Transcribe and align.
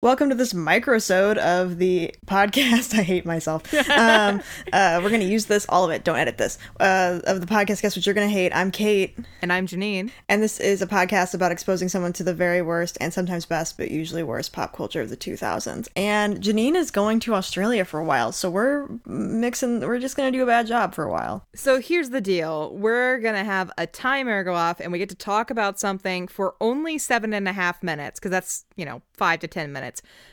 Welcome 0.00 0.28
to 0.28 0.36
this 0.36 0.52
microsode 0.52 1.38
of 1.38 1.78
the 1.78 2.14
podcast. 2.24 2.94
I 2.98 3.02
hate 3.02 3.26
myself. 3.26 3.74
Um, 3.74 4.40
uh, 4.72 5.00
we're 5.02 5.08
going 5.08 5.22
to 5.22 5.26
use 5.26 5.46
this, 5.46 5.66
all 5.68 5.84
of 5.84 5.90
it. 5.90 6.04
Don't 6.04 6.18
edit 6.18 6.38
this. 6.38 6.56
Uh, 6.78 7.18
of 7.24 7.40
the 7.40 7.48
podcast, 7.48 7.82
Guess 7.82 7.96
What 7.96 8.06
You're 8.06 8.14
Going 8.14 8.28
to 8.28 8.32
Hate. 8.32 8.52
I'm 8.54 8.70
Kate. 8.70 9.18
And 9.42 9.52
I'm 9.52 9.66
Janine. 9.66 10.12
And 10.28 10.40
this 10.40 10.60
is 10.60 10.82
a 10.82 10.86
podcast 10.86 11.34
about 11.34 11.50
exposing 11.50 11.88
someone 11.88 12.12
to 12.12 12.22
the 12.22 12.32
very 12.32 12.62
worst 12.62 12.96
and 13.00 13.12
sometimes 13.12 13.44
best, 13.44 13.76
but 13.76 13.90
usually 13.90 14.22
worst 14.22 14.52
pop 14.52 14.72
culture 14.72 15.00
of 15.00 15.10
the 15.10 15.16
2000s. 15.16 15.88
And 15.96 16.40
Janine 16.40 16.76
is 16.76 16.92
going 16.92 17.18
to 17.20 17.34
Australia 17.34 17.84
for 17.84 17.98
a 17.98 18.04
while. 18.04 18.30
So 18.30 18.48
we're 18.50 18.86
mixing, 19.04 19.80
we're 19.80 19.98
just 19.98 20.16
going 20.16 20.32
to 20.32 20.38
do 20.38 20.44
a 20.44 20.46
bad 20.46 20.68
job 20.68 20.94
for 20.94 21.02
a 21.02 21.10
while. 21.10 21.44
So 21.56 21.80
here's 21.80 22.10
the 22.10 22.20
deal 22.20 22.72
we're 22.72 23.18
going 23.18 23.34
to 23.34 23.42
have 23.42 23.72
a 23.76 23.88
timer 23.88 24.44
go 24.44 24.54
off 24.54 24.78
and 24.78 24.92
we 24.92 24.98
get 25.00 25.08
to 25.08 25.16
talk 25.16 25.50
about 25.50 25.80
something 25.80 26.28
for 26.28 26.54
only 26.60 26.98
seven 26.98 27.34
and 27.34 27.48
a 27.48 27.52
half 27.52 27.82
minutes 27.82 28.20
because 28.20 28.30
that's, 28.30 28.64
you 28.76 28.84
know, 28.84 29.02
five 29.12 29.40
to 29.40 29.48
10 29.48 29.72
minutes. 29.72 29.87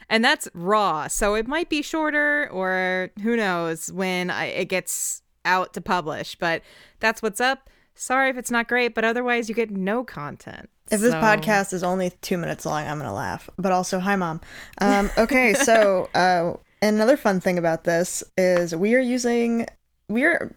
And 0.09 0.23
that's 0.23 0.47
raw. 0.53 1.07
So 1.07 1.35
it 1.35 1.47
might 1.47 1.69
be 1.69 1.81
shorter 1.81 2.49
or 2.51 3.11
who 3.21 3.35
knows 3.35 3.91
when 3.91 4.29
I, 4.29 4.45
it 4.45 4.65
gets 4.65 5.21
out 5.43 5.73
to 5.73 5.81
publish. 5.81 6.35
But 6.35 6.61
that's 6.99 7.21
what's 7.21 7.41
up. 7.41 7.69
Sorry 7.95 8.29
if 8.29 8.37
it's 8.37 8.51
not 8.51 8.67
great, 8.67 8.93
but 8.93 9.05
otherwise 9.05 9.47
you 9.47 9.55
get 9.55 9.71
no 9.71 10.03
content. 10.03 10.69
If 10.91 10.99
this 10.99 11.13
so... 11.13 11.21
podcast 11.21 11.73
is 11.73 11.83
only 11.83 12.11
two 12.21 12.37
minutes 12.37 12.65
long, 12.65 12.85
I'm 12.85 12.97
going 12.97 13.09
to 13.09 13.15
laugh. 13.15 13.49
But 13.57 13.71
also, 13.71 13.99
hi, 13.99 14.15
mom. 14.15 14.41
Um, 14.79 15.09
okay, 15.17 15.53
so 15.53 16.09
uh, 16.15 16.53
another 16.81 17.17
fun 17.17 17.39
thing 17.39 17.57
about 17.57 17.85
this 17.85 18.23
is 18.37 18.75
we 18.75 18.95
are 18.95 18.99
using 18.99 19.67
we're 20.07 20.55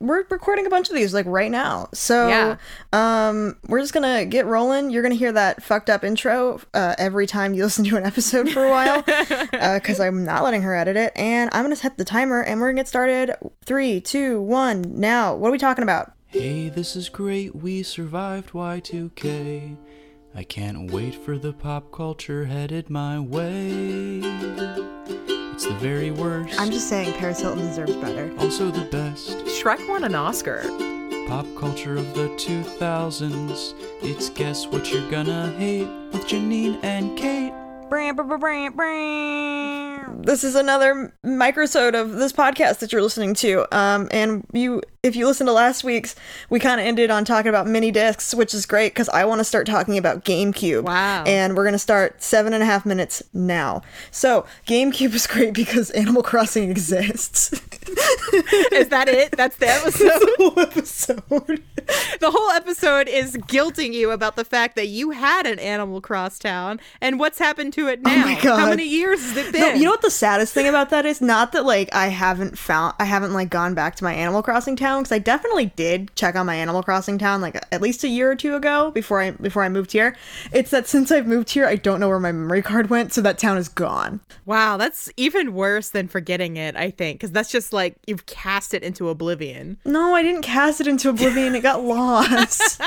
we're 0.00 0.24
recording 0.30 0.66
a 0.66 0.70
bunch 0.70 0.88
of 0.88 0.94
these 0.94 1.14
like 1.14 1.26
right 1.26 1.50
now. 1.50 1.88
So 1.92 2.28
yeah. 2.28 2.56
um 2.92 3.56
we're 3.68 3.80
just 3.80 3.92
gonna 3.92 4.24
get 4.24 4.46
rolling. 4.46 4.90
You're 4.90 5.02
gonna 5.02 5.14
hear 5.14 5.32
that 5.32 5.62
fucked 5.62 5.90
up 5.90 6.04
intro 6.04 6.60
uh, 6.74 6.94
every 6.98 7.26
time 7.26 7.54
you 7.54 7.62
listen 7.64 7.84
to 7.84 7.96
an 7.96 8.04
episode 8.04 8.50
for 8.50 8.64
a 8.64 8.70
while. 8.70 9.02
because 9.02 10.00
uh, 10.00 10.04
I'm 10.04 10.24
not 10.24 10.42
letting 10.42 10.62
her 10.62 10.74
edit 10.74 10.96
it. 10.96 11.12
And 11.16 11.50
I'm 11.52 11.64
gonna 11.64 11.76
set 11.76 11.98
the 11.98 12.04
timer 12.04 12.42
and 12.42 12.60
we're 12.60 12.68
gonna 12.68 12.80
get 12.80 12.88
started. 12.88 13.34
Three, 13.64 14.00
two, 14.00 14.40
one, 14.40 14.82
now. 14.98 15.34
What 15.34 15.48
are 15.48 15.52
we 15.52 15.58
talking 15.58 15.82
about? 15.82 16.12
Hey, 16.26 16.68
this 16.68 16.94
is 16.94 17.08
great. 17.08 17.56
We 17.56 17.82
survived 17.82 18.50
Y2K. 18.52 19.76
I 20.32 20.44
can't 20.44 20.90
wait 20.92 21.16
for 21.16 21.38
the 21.38 21.52
pop 21.52 21.90
culture 21.90 22.44
headed 22.44 22.88
my 22.88 23.18
way. 23.18 24.20
It's 25.60 25.68
the 25.68 25.74
very 25.74 26.10
worst. 26.10 26.58
I'm 26.58 26.70
just 26.70 26.88
saying 26.88 27.12
Paris 27.18 27.40
Hilton 27.40 27.66
deserves 27.66 27.94
better. 27.96 28.32
Also 28.38 28.70
the 28.70 28.86
best. 28.86 29.36
Shrek 29.44 29.86
won 29.90 30.04
an 30.04 30.14
Oscar. 30.14 30.62
Pop 31.28 31.44
culture 31.54 31.98
of 31.98 32.14
the 32.14 32.28
2000s. 32.38 33.74
It's 34.00 34.30
Guess 34.30 34.68
What 34.68 34.90
You're 34.90 35.10
Gonna 35.10 35.52
Hate 35.58 35.86
with 36.12 36.26
Janine 36.26 36.82
and 36.82 37.14
Kate. 37.14 37.52
This 40.08 40.44
is 40.44 40.54
another 40.54 41.12
microsode 41.24 42.00
of 42.00 42.12
this 42.12 42.32
podcast 42.32 42.78
that 42.80 42.92
you're 42.92 43.02
listening 43.02 43.34
to. 43.34 43.66
Um, 43.76 44.08
and 44.12 44.46
you, 44.52 44.82
if 45.02 45.16
you 45.16 45.26
listen 45.26 45.46
to 45.46 45.52
last 45.52 45.82
week's, 45.82 46.14
we 46.50 46.60
kind 46.60 46.80
of 46.80 46.86
ended 46.86 47.10
on 47.10 47.24
talking 47.24 47.48
about 47.48 47.66
mini 47.66 47.90
discs, 47.90 48.34
which 48.34 48.52
is 48.54 48.66
great 48.66 48.92
because 48.92 49.08
I 49.08 49.24
want 49.24 49.38
to 49.40 49.44
start 49.44 49.66
talking 49.66 49.96
about 49.98 50.24
GameCube. 50.24 50.82
Wow! 50.84 51.24
And 51.26 51.56
we're 51.56 51.64
gonna 51.64 51.78
start 51.78 52.22
seven 52.22 52.52
and 52.52 52.62
a 52.62 52.66
half 52.66 52.84
minutes 52.84 53.22
now. 53.32 53.82
So 54.10 54.44
GameCube 54.66 55.14
is 55.14 55.26
great 55.26 55.54
because 55.54 55.90
Animal 55.90 56.22
Crossing 56.22 56.70
exists. 56.70 57.52
is 58.72 58.88
that 58.88 59.08
it? 59.08 59.32
That's 59.32 59.56
the 59.56 59.68
episode. 59.70 60.20
the 60.20 60.34
whole 60.38 60.60
episode. 60.60 61.62
the 62.20 62.30
whole 62.30 62.50
episode 62.50 63.08
is 63.08 63.36
guilting 63.36 63.92
you 63.92 64.10
about 64.10 64.36
the 64.36 64.44
fact 64.44 64.76
that 64.76 64.86
you 64.88 65.10
had 65.10 65.46
an 65.46 65.58
Animal 65.58 66.00
Cross 66.00 66.38
town 66.40 66.78
and 67.00 67.18
what's 67.18 67.38
happened 67.38 67.72
to 67.74 67.88
it 67.88 68.02
now? 68.02 68.12
Oh 68.22 68.26
my 68.26 68.40
God. 68.40 68.60
How 68.60 68.68
many 68.68 68.84
years 68.86 69.20
has 69.22 69.36
it 69.36 69.52
been? 69.52 69.60
No, 69.62 69.74
you 69.74 69.84
know 69.84 69.89
what 69.90 70.02
the 70.02 70.10
saddest 70.10 70.52
thing 70.54 70.68
about 70.68 70.90
that 70.90 71.04
is? 71.06 71.20
Not 71.20 71.52
that 71.52 71.64
like 71.64 71.94
I 71.94 72.08
haven't 72.08 72.58
found, 72.58 72.94
I 72.98 73.04
haven't 73.04 73.32
like 73.32 73.50
gone 73.50 73.74
back 73.74 73.96
to 73.96 74.04
my 74.04 74.14
Animal 74.14 74.42
Crossing 74.42 74.76
town 74.76 75.02
because 75.02 75.12
I 75.12 75.18
definitely 75.18 75.66
did 75.76 76.14
check 76.16 76.34
on 76.36 76.46
my 76.46 76.54
Animal 76.54 76.82
Crossing 76.82 77.18
town 77.18 77.40
like 77.40 77.56
at 77.72 77.80
least 77.80 78.04
a 78.04 78.08
year 78.08 78.30
or 78.30 78.36
two 78.36 78.54
ago 78.54 78.90
before 78.90 79.20
I 79.20 79.30
before 79.32 79.62
I 79.62 79.68
moved 79.68 79.92
here. 79.92 80.16
It's 80.52 80.70
that 80.70 80.86
since 80.86 81.10
I've 81.12 81.26
moved 81.26 81.50
here, 81.50 81.66
I 81.66 81.76
don't 81.76 82.00
know 82.00 82.08
where 82.08 82.20
my 82.20 82.32
memory 82.32 82.62
card 82.62 82.90
went, 82.90 83.12
so 83.12 83.20
that 83.22 83.38
town 83.38 83.58
is 83.58 83.68
gone. 83.68 84.20
Wow, 84.46 84.76
that's 84.76 85.10
even 85.16 85.54
worse 85.54 85.90
than 85.90 86.08
forgetting 86.08 86.56
it. 86.56 86.76
I 86.76 86.90
think 86.90 87.18
because 87.18 87.32
that's 87.32 87.50
just 87.50 87.72
like 87.72 87.96
you've 88.06 88.26
cast 88.26 88.74
it 88.74 88.82
into 88.82 89.08
oblivion. 89.08 89.78
No, 89.84 90.14
I 90.14 90.22
didn't 90.22 90.42
cast 90.42 90.80
it 90.80 90.86
into 90.86 91.08
oblivion. 91.08 91.54
it 91.54 91.62
got 91.62 91.82
lost. 91.90 92.80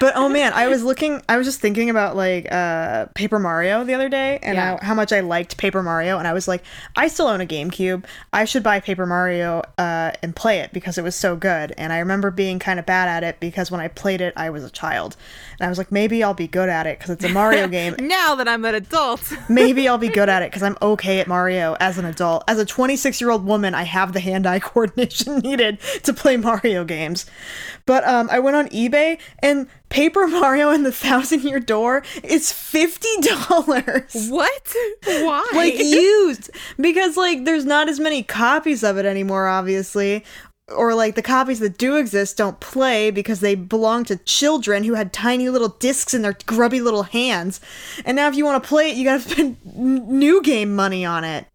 but 0.00 0.12
oh 0.16 0.28
man, 0.28 0.52
I 0.52 0.68
was 0.68 0.82
looking. 0.84 1.22
I 1.28 1.36
was 1.36 1.46
just 1.46 1.60
thinking 1.60 1.90
about 1.90 2.16
like 2.16 2.50
uh 2.52 3.06
Paper 3.14 3.38
Mario 3.38 3.84
the 3.84 3.94
other 3.94 4.08
day 4.08 4.38
and 4.42 4.56
yeah. 4.56 4.78
How 4.82 4.94
much 4.94 5.12
I 5.12 5.20
liked 5.20 5.56
Paper 5.56 5.82
Mario. 5.82 6.18
And 6.18 6.27
I 6.28 6.32
was 6.32 6.46
like, 6.46 6.62
I 6.96 7.08
still 7.08 7.26
own 7.26 7.40
a 7.40 7.46
GameCube. 7.46 8.04
I 8.32 8.44
should 8.44 8.62
buy 8.62 8.80
Paper 8.80 9.06
Mario 9.06 9.62
uh, 9.78 10.12
and 10.22 10.36
play 10.36 10.60
it 10.60 10.72
because 10.72 10.98
it 10.98 11.02
was 11.02 11.16
so 11.16 11.36
good. 11.36 11.72
And 11.76 11.92
I 11.92 11.98
remember 11.98 12.30
being 12.30 12.58
kind 12.58 12.78
of 12.78 12.86
bad 12.86 13.08
at 13.08 13.24
it 13.24 13.40
because 13.40 13.70
when 13.70 13.80
I 13.80 13.88
played 13.88 14.20
it, 14.20 14.32
I 14.36 14.50
was 14.50 14.64
a 14.64 14.70
child. 14.70 15.16
And 15.58 15.66
I 15.66 15.68
was 15.68 15.78
like, 15.78 15.90
maybe 15.90 16.22
I'll 16.22 16.34
be 16.34 16.46
good 16.46 16.68
at 16.68 16.86
it 16.86 16.98
because 16.98 17.10
it's 17.10 17.24
a 17.24 17.28
Mario 17.28 17.66
game. 17.78 17.96
now 18.00 18.34
that 18.34 18.48
I'm 18.48 18.64
an 18.64 18.74
adult, 18.74 19.32
maybe 19.48 19.88
I'll 19.88 19.98
be 19.98 20.08
good 20.08 20.28
at 20.28 20.42
it 20.42 20.50
because 20.50 20.62
I'm 20.62 20.76
okay 20.82 21.20
at 21.20 21.26
Mario 21.26 21.76
as 21.80 21.98
an 21.98 22.04
adult. 22.04 22.44
As 22.46 22.58
a 22.58 22.64
26 22.64 23.20
year 23.20 23.30
old 23.30 23.44
woman, 23.44 23.74
I 23.74 23.84
have 23.84 24.12
the 24.12 24.20
hand 24.20 24.46
eye 24.46 24.60
coordination 24.68 25.38
needed 25.38 25.80
to 26.02 26.12
play 26.12 26.36
Mario 26.36 26.84
games. 26.84 27.26
But 27.86 28.06
um, 28.06 28.28
I 28.30 28.38
went 28.38 28.56
on 28.56 28.68
eBay 28.68 29.18
and 29.38 29.68
Paper 29.88 30.26
Mario 30.26 30.70
and 30.70 30.84
the 30.84 30.92
Thousand 30.92 31.42
Year 31.42 31.60
Door 31.60 32.04
is 32.22 32.52
fifty 32.52 33.08
dollars. 33.20 34.28
What? 34.28 34.74
Why? 35.04 35.48
Like 35.54 35.78
used 35.78 36.50
because 36.78 37.16
like 37.16 37.44
there's 37.44 37.64
not 37.64 37.88
as 37.88 37.98
many 38.00 38.22
copies 38.22 38.84
of 38.84 38.98
it 38.98 39.06
anymore, 39.06 39.46
obviously. 39.46 40.24
Or 40.76 40.94
like 40.94 41.14
the 41.14 41.22
copies 41.22 41.60
that 41.60 41.78
do 41.78 41.96
exist 41.96 42.36
don't 42.36 42.60
play 42.60 43.10
because 43.10 43.40
they 43.40 43.54
belong 43.54 44.04
to 44.04 44.18
children 44.18 44.84
who 44.84 44.92
had 44.92 45.14
tiny 45.14 45.48
little 45.48 45.70
discs 45.70 46.12
in 46.12 46.20
their 46.20 46.36
grubby 46.44 46.82
little 46.82 47.04
hands. 47.04 47.58
And 48.04 48.16
now 48.16 48.28
if 48.28 48.34
you 48.34 48.44
want 48.44 48.62
to 48.62 48.68
play 48.68 48.90
it, 48.90 48.96
you 48.96 49.04
gotta 49.04 49.20
spend 49.30 49.56
new 49.64 50.42
game 50.42 50.76
money 50.76 51.06
on 51.06 51.24
it. 51.24 51.46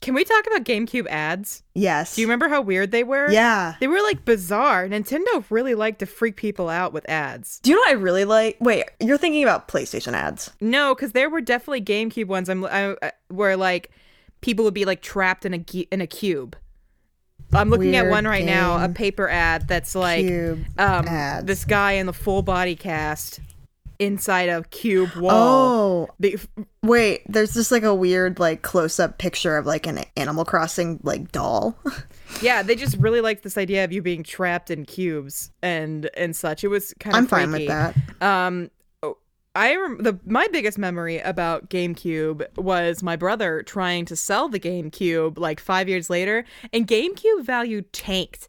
Can 0.00 0.14
we 0.14 0.22
talk 0.24 0.46
about 0.46 0.64
GameCube 0.64 1.08
ads? 1.08 1.64
Yes. 1.74 2.14
Do 2.14 2.20
you 2.20 2.28
remember 2.28 2.48
how 2.48 2.60
weird 2.60 2.92
they 2.92 3.02
were? 3.02 3.30
Yeah. 3.30 3.74
They 3.80 3.88
were 3.88 4.00
like 4.00 4.24
bizarre. 4.24 4.88
Nintendo 4.88 5.44
really 5.50 5.74
liked 5.74 5.98
to 5.98 6.06
freak 6.06 6.36
people 6.36 6.68
out 6.68 6.92
with 6.92 7.08
ads. 7.08 7.58
Do 7.60 7.70
you 7.70 7.76
know 7.76 7.80
what 7.80 7.90
I 7.90 7.94
really 7.94 8.24
like? 8.24 8.58
Wait, 8.60 8.84
you're 9.00 9.18
thinking 9.18 9.42
about 9.42 9.66
PlayStation 9.66 10.12
ads? 10.12 10.52
No, 10.60 10.94
because 10.94 11.12
there 11.12 11.28
were 11.28 11.40
definitely 11.40 11.82
GameCube 11.82 12.26
ones. 12.26 12.48
I'm 12.48 12.64
I, 12.64 12.94
where 13.28 13.56
like 13.56 13.90
people 14.40 14.64
would 14.64 14.74
be 14.74 14.84
like 14.84 15.02
trapped 15.02 15.44
in 15.44 15.54
a 15.54 15.64
in 15.90 16.00
a 16.00 16.06
cube. 16.06 16.56
I'm 17.52 17.70
looking 17.70 17.92
Weird 17.92 18.06
at 18.06 18.10
one 18.10 18.26
right 18.26 18.44
now, 18.44 18.84
a 18.84 18.88
paper 18.90 19.28
ad 19.28 19.68
that's 19.68 19.94
like 19.94 20.26
um, 20.76 21.06
this 21.46 21.64
guy 21.64 21.92
in 21.92 22.06
the 22.06 22.12
full 22.12 22.42
body 22.42 22.76
cast 22.76 23.40
inside 23.98 24.48
a 24.48 24.62
cube 24.64 25.14
wall. 25.16 25.30
Oh, 25.32 26.08
Be- 26.20 26.38
wait. 26.82 27.22
There's 27.28 27.54
just 27.54 27.70
like 27.70 27.82
a 27.82 27.94
weird 27.94 28.38
like 28.38 28.62
close 28.62 29.00
up 29.00 29.18
picture 29.18 29.56
of 29.56 29.66
like 29.66 29.86
an 29.86 30.04
Animal 30.16 30.44
Crossing 30.44 31.00
like 31.02 31.32
doll. 31.32 31.76
yeah, 32.42 32.62
they 32.62 32.76
just 32.76 32.96
really 32.98 33.20
like 33.20 33.42
this 33.42 33.58
idea 33.58 33.84
of 33.84 33.92
you 33.92 34.02
being 34.02 34.22
trapped 34.22 34.70
in 34.70 34.84
cubes 34.84 35.50
and 35.62 36.08
and 36.16 36.34
such. 36.34 36.64
It 36.64 36.68
was 36.68 36.94
kind 37.00 37.14
of. 37.14 37.18
I'm 37.18 37.26
freaky. 37.26 37.42
fine 37.42 37.52
with 37.52 37.66
that. 37.68 37.96
Um, 38.26 38.70
oh, 39.02 39.18
I 39.54 39.76
rem- 39.76 40.02
the 40.02 40.18
my 40.24 40.46
biggest 40.52 40.78
memory 40.78 41.18
about 41.18 41.68
GameCube 41.70 42.56
was 42.56 43.02
my 43.02 43.16
brother 43.16 43.62
trying 43.62 44.04
to 44.06 44.16
sell 44.16 44.48
the 44.48 44.60
GameCube 44.60 45.38
like 45.38 45.60
five 45.60 45.88
years 45.88 46.08
later, 46.08 46.44
and 46.72 46.86
GameCube 46.86 47.42
value 47.42 47.82
tanked 47.82 48.48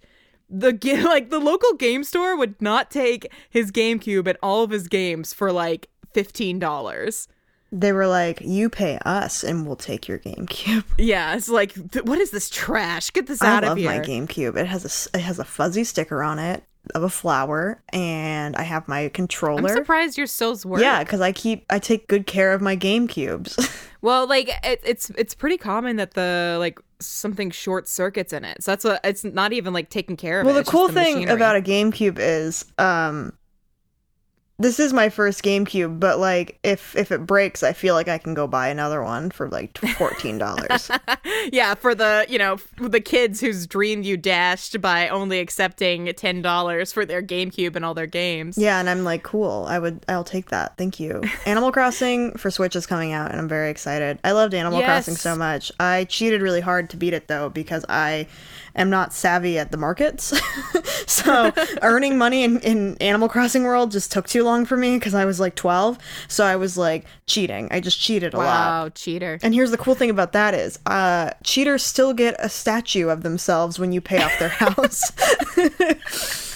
the 0.50 0.72
like 1.06 1.30
the 1.30 1.40
local 1.40 1.74
game 1.74 2.04
store 2.04 2.36
would 2.38 2.62
not 2.62 2.90
take 2.92 3.32
his 3.50 3.72
GameCube 3.72 4.28
and 4.28 4.38
all 4.42 4.64
of 4.64 4.72
his 4.72 4.88
games 4.88 5.34
for 5.34 5.52
like 5.52 5.90
fifteen 6.14 6.60
dollars. 6.60 7.28
They 7.72 7.92
were 7.92 8.08
like, 8.08 8.42
"You 8.42 8.70
pay 8.70 8.98
us, 9.06 9.44
and 9.44 9.68
we'll 9.68 9.76
take 9.76 10.08
your 10.08 10.20
GameCube." 10.20 10.84
Yeah, 10.98 11.36
it's 11.36 11.50
like, 11.50 11.74
what 12.04 12.20
is 12.20 12.32
this 12.32 12.50
trash? 12.50 13.12
Get 13.12 13.28
this 13.28 13.44
out 13.44 13.64
of 13.64 13.78
here! 13.78 13.90
I 13.90 13.98
love 13.98 14.08
my 14.08 14.12
GameCube. 14.12 14.58
It 14.58 14.66
has 14.66 14.86
a 15.14 15.18
it 15.18 15.22
has 15.22 15.38
a 15.40 15.46
fuzzy 15.46 15.84
sticker 15.84 16.24
on 16.24 16.40
it 16.40 16.64
of 16.96 17.04
a 17.04 17.10
flower, 17.10 17.82
and 17.90 18.56
I 18.56 18.64
have 18.64 18.88
my 18.88 19.10
controller. 19.10 19.70
I'm 19.70 19.76
surprised 19.76 20.18
you're 20.18 20.28
still 20.28 20.58
work. 20.66 20.82
Yeah, 20.82 21.04
because 21.04 21.22
I 21.22 21.32
keep 21.32 21.66
I 21.70 21.80
take 21.80 22.08
good 22.08 22.26
care 22.26 22.54
of 22.54 22.62
my 22.62 22.76
GameCubes. 22.76 23.88
well, 24.02 24.28
like 24.28 24.50
it, 24.64 24.82
it's 24.84 25.12
it's 25.12 25.36
pretty 25.36 25.58
common 25.58 25.98
that 25.98 26.16
the 26.16 26.58
like 26.60 26.80
something 27.02 27.52
short 27.52 27.88
circuits 27.88 28.34
in 28.34 28.44
it. 28.46 28.64
So 28.64 28.72
that's 28.72 28.84
what 28.84 29.00
it's 29.04 29.24
not 29.24 29.54
even 29.54 29.74
like 29.74 29.90
taken 29.90 30.18
care 30.18 30.42
of. 30.42 30.46
Well, 30.46 30.58
it. 30.58 30.66
the 30.66 30.72
cool 30.72 30.90
thing 30.90 31.16
machinery. 31.16 31.36
about 31.36 31.56
a 31.56 31.62
GameCube 31.62 32.18
is 32.20 32.66
um 32.78 33.34
this 34.60 34.78
is 34.78 34.92
my 34.92 35.08
first 35.08 35.42
GameCube, 35.42 36.02
but 36.02 36.20
like 36.20 36.60
if 36.64 36.96
if 36.96 37.14
it 37.14 37.26
breaks, 37.26 37.64
I 37.64 37.72
feel 37.72 37.96
like 37.96 38.10
I 38.10 38.18
can 38.18 38.34
go 38.34 38.46
buy 38.46 38.68
another 38.68 39.02
one 39.02 39.32
for 39.32 39.48
like 39.48 39.78
fourteen 39.98 40.38
dollars. 40.38 40.92
yeah, 41.54 41.76
for 41.76 41.96
the 41.96 42.26
you 42.28 42.38
know 42.38 42.58
the 42.78 43.00
kids 43.00 43.40
whose 43.40 43.66
dream 43.66 44.04
you 44.04 44.18
dashed 44.18 44.82
by 44.82 45.08
only 45.08 45.40
accepting 45.40 46.12
ten 46.18 46.42
dollars 46.42 46.92
for 46.92 47.06
their 47.06 47.24
GameCube 47.24 47.78
and 47.78 47.86
all 47.86 47.94
their 47.94 48.06
games. 48.06 48.58
yeah, 48.58 48.80
and 48.82 48.90
I'm 48.90 49.06
like, 49.06 49.24
cool. 49.24 49.66
I 49.70 49.80
would, 49.80 50.06
I'll 50.10 50.26
take 50.26 50.50
that. 50.50 50.78
Thank 50.78 51.00
you. 51.00 51.24
Animal 51.46 51.72
Crossing 51.72 52.34
for 52.38 52.52
Switch 52.52 52.76
is 52.76 52.86
coming 52.86 53.14
out, 53.14 53.32
and 53.32 53.40
I'm 53.40 53.48
very 53.48 53.70
excited. 53.70 54.20
I 54.26 54.34
loved 54.34 54.54
Animal 54.54 54.82
Crossing 54.82 55.16
so 55.16 55.38
much. 55.38 55.72
I 55.80 56.04
cheated 56.04 56.42
really 56.42 56.62
hard 56.62 56.90
to 56.90 56.98
beat 56.98 57.14
it 57.14 57.30
though 57.30 57.50
because 57.50 57.86
I 57.88 58.28
am 58.80 58.90
not 58.90 59.14
savvy 59.14 59.60
at 59.60 59.72
the 59.72 59.78
markets. 59.78 60.40
so 61.08 61.52
earning 61.82 62.18
money 62.18 62.44
in, 62.44 62.60
in 62.62 62.98
Animal 62.98 63.30
Crossing 63.30 63.64
world 63.64 63.92
just 63.92 64.12
took 64.12 64.28
too 64.28 64.44
long 64.44 64.66
for 64.66 64.78
me 64.78 64.98
because 64.98 65.14
I 65.14 65.26
was 65.26 65.40
like 65.40 65.56
12. 65.56 65.98
So 66.28 66.46
I 66.46 66.56
was 66.56 66.78
like 66.78 67.06
cheating. 67.28 67.68
I 67.72 67.80
just 67.80 68.00
cheated 68.00 68.34
a 68.34 68.38
lot. 68.38 68.46
Wow, 68.46 68.90
cheater. 68.90 69.40
And 69.44 69.54
here's 69.54 69.72
the 69.72 69.78
cool 69.78 69.96
thing 69.96 70.10
about 70.10 70.34
that 70.34 70.54
is, 70.54 70.80
uh, 70.86 71.32
cheaters 71.44 71.84
still 71.84 72.14
get 72.14 72.36
a 72.40 72.50
statue 72.50 73.10
of 73.10 73.24
themselves 73.24 73.78
when 73.80 73.92
you 73.92 74.02
pay 74.02 74.22
off 74.22 74.38
their 74.40 74.50
house. 74.50 75.12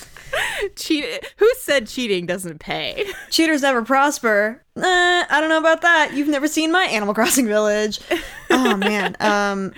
Cheat. 0.76 1.06
Who 1.38 1.52
said 1.60 1.88
cheating 1.88 2.26
doesn't 2.26 2.60
pay? 2.60 3.06
cheaters 3.30 3.62
never 3.62 3.84
prosper. 3.84 4.64
Uh, 4.76 4.82
I 4.84 5.38
don't 5.40 5.50
know 5.50 5.60
about 5.60 5.82
that. 5.82 6.14
You've 6.14 6.28
never 6.28 6.48
seen 6.48 6.72
my 6.72 6.86
Animal 6.86 7.14
Crossing 7.14 7.46
village. 7.48 8.00
Oh 8.50 8.76
man. 8.78 9.16
Um, 9.20 9.74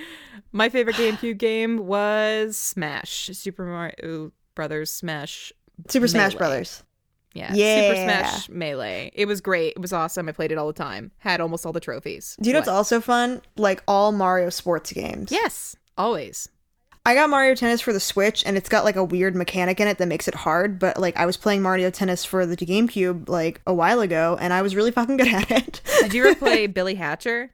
My 0.56 0.69
favorite 0.69 0.96
GameCube 0.96 1.38
game 1.38 1.86
was 1.86 2.56
Smash, 2.56 3.30
Super 3.34 3.66
Mario 3.66 4.31
Brothers 4.56 4.90
Smash. 4.90 5.52
Super 5.90 6.07
Smash 6.07 6.31
Melee. 6.31 6.38
Brothers. 6.38 6.84
Yeah, 7.34 7.54
yeah. 7.54 7.81
Super 7.81 7.96
Smash 7.98 8.50
Melee. 8.50 9.12
It 9.13 9.25
was 9.25 9.42
great. 9.42 9.74
It 9.75 9.81
was 9.81 9.92
awesome. 9.92 10.30
I 10.30 10.31
played 10.31 10.54
it 10.54 10.57
all 10.57 10.68
the 10.68 10.72
time. 10.72 11.12
Had 11.18 11.42
almost 11.42 11.66
all 11.66 11.74
the 11.74 11.81
trophies. 11.81 12.38
Do 12.40 12.48
you 12.48 12.54
know 12.54 12.60
what's 12.60 12.69
also 12.69 13.02
fun? 13.02 13.42
Like 13.57 13.84
all 13.86 14.13
Mario 14.13 14.50
sports 14.50 14.94
games. 14.94 15.30
Yes, 15.30 15.75
always. 15.98 16.48
I 17.06 17.16
got 17.16 17.30
Mario 17.30 17.54
Tennis 17.54 17.81
for 17.81 17.92
the 17.92 18.00
Switch, 18.00 18.42
and 18.46 18.56
it's 18.56 18.69
got 18.69 18.86
like 18.86 18.96
a 18.96 19.04
weird 19.04 19.36
mechanic 19.36 19.81
in 19.81 19.90
it 19.90 19.98
that 19.98 20.07
makes 20.07 20.30
it 20.30 20.36
hard. 20.36 20.80
But 20.80 20.98
like, 20.98 21.18
I 21.18 21.25
was 21.25 21.36
playing 21.36 21.63
Mario 21.63 21.90
Tennis 21.90 22.24
for 22.24 22.46
the 22.46 22.56
GameCube 22.56 23.28
like 23.28 23.60
a 23.68 23.74
while 23.74 24.00
ago, 24.00 24.38
and 24.40 24.54
I 24.54 24.62
was 24.62 24.74
really 24.74 24.92
fucking 24.92 25.18
good 25.18 25.28
at 25.34 25.52
it. 25.52 25.81
Did 26.00 26.13
you 26.13 26.25
ever 26.25 26.36
play 26.40 26.66
Billy 26.68 26.96
Hatcher? 26.96 27.52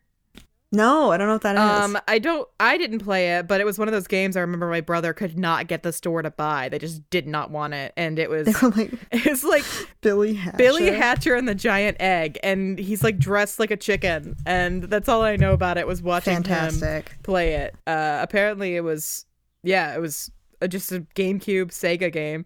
No, 0.71 1.11
I 1.11 1.17
don't 1.17 1.27
know 1.27 1.33
what 1.33 1.41
that 1.41 1.55
is. 1.55 1.83
Um, 1.85 1.97
I 2.07 2.17
don't. 2.17 2.47
I 2.59 2.77
didn't 2.77 2.99
play 2.99 3.37
it, 3.37 3.47
but 3.47 3.59
it 3.59 3.65
was 3.65 3.77
one 3.77 3.89
of 3.89 3.91
those 3.91 4.07
games. 4.07 4.37
I 4.37 4.41
remember 4.41 4.69
my 4.69 4.79
brother 4.79 5.13
could 5.13 5.37
not 5.37 5.67
get 5.67 5.83
the 5.83 5.91
store 5.91 6.21
to 6.21 6.31
buy. 6.31 6.69
They 6.69 6.79
just 6.79 7.09
did 7.09 7.27
not 7.27 7.51
want 7.51 7.73
it, 7.73 7.91
and 7.97 8.17
it 8.17 8.29
was. 8.29 8.47
like 8.63 8.91
It 9.11 9.25
was 9.25 9.43
like 9.43 9.65
Billy 9.99 10.33
Hatcher. 10.33 10.57
Billy 10.57 10.85
Hatcher 10.87 11.35
and 11.35 11.47
the 11.47 11.55
giant 11.55 11.97
egg, 11.99 12.39
and 12.41 12.79
he's 12.79 13.03
like 13.03 13.19
dressed 13.19 13.59
like 13.59 13.71
a 13.71 13.77
chicken, 13.77 14.37
and 14.45 14.83
that's 14.83 15.09
all 15.09 15.23
I 15.23 15.35
know 15.35 15.53
about 15.53 15.77
it 15.77 15.87
was 15.87 16.01
watching 16.01 16.41
him 16.43 17.03
play 17.23 17.55
it. 17.55 17.75
Uh, 17.85 18.19
apparently, 18.21 18.77
it 18.77 18.81
was 18.81 19.25
yeah, 19.63 19.93
it 19.93 19.99
was 19.99 20.31
just 20.69 20.91
a 20.93 21.01
GameCube 21.15 21.71
Sega 21.71 22.11
game. 22.11 22.45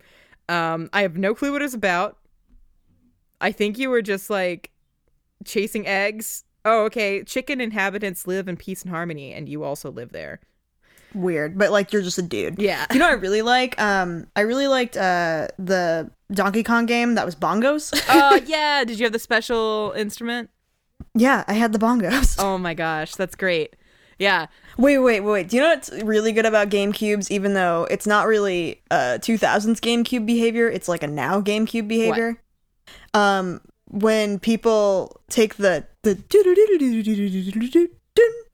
Um, 0.49 0.89
I 0.93 1.01
have 1.03 1.15
no 1.17 1.35
clue 1.35 1.51
what 1.51 1.61
it 1.61 1.65
was 1.65 1.73
about. 1.73 2.17
I 3.39 3.51
think 3.51 3.77
you 3.77 3.89
were 3.91 4.01
just 4.01 4.29
like 4.31 4.71
chasing 5.43 5.85
eggs. 5.85 6.43
Oh, 6.65 6.83
okay. 6.85 7.23
Chicken 7.23 7.61
inhabitants 7.61 8.25
live 8.27 8.47
in 8.47 8.57
peace 8.57 8.81
and 8.81 8.91
harmony, 8.91 9.31
and 9.33 9.47
you 9.47 9.63
also 9.63 9.91
live 9.91 10.11
there. 10.11 10.39
Weird, 11.13 11.57
but 11.57 11.71
like 11.71 11.93
you're 11.93 12.01
just 12.01 12.17
a 12.17 12.21
dude. 12.21 12.59
Yeah. 12.59 12.85
You 12.91 12.99
know 12.99 13.05
what 13.05 13.11
I 13.11 13.21
really 13.21 13.41
like? 13.41 13.79
Um, 13.81 14.27
I 14.35 14.41
really 14.41 14.67
liked 14.67 14.97
uh 14.97 15.47
the 15.57 16.11
Donkey 16.31 16.61
Kong 16.63 16.85
game 16.87 17.15
that 17.15 17.25
was 17.25 17.35
bongos. 17.35 17.93
Oh 18.09 18.35
yeah. 18.45 18.83
Did 18.83 18.99
you 18.99 19.05
have 19.05 19.13
the 19.13 19.19
special 19.19 19.93
instrument? 19.95 20.49
yeah, 21.13 21.45
I 21.47 21.53
had 21.53 21.71
the 21.71 21.79
bongos. 21.79 22.35
Oh 22.43 22.57
my 22.57 22.73
gosh, 22.73 23.15
that's 23.15 23.35
great. 23.35 23.77
Yeah. 24.19 24.47
Wait, 24.77 24.97
wait, 24.97 25.21
wait, 25.21 25.29
wait. 25.31 25.47
Do 25.49 25.55
you 25.55 25.61
know 25.61 25.69
what's 25.69 25.89
really 26.03 26.33
good 26.33 26.45
about 26.45 26.69
GameCubes? 26.69 27.31
Even 27.31 27.53
though 27.53 27.87
it's 27.89 28.07
not 28.07 28.27
really 28.27 28.81
uh 28.91 29.17
2000s 29.21 29.79
GameCube 29.79 30.25
behavior, 30.25 30.67
it's 30.69 30.89
like 30.89 31.03
a 31.03 31.07
now 31.07 31.39
GameCube 31.39 31.87
behavior. 31.87 32.41
Um, 33.13 33.61
when 33.87 34.39
people 34.39 35.21
take 35.29 35.55
the 35.55 35.85
the 36.05 36.15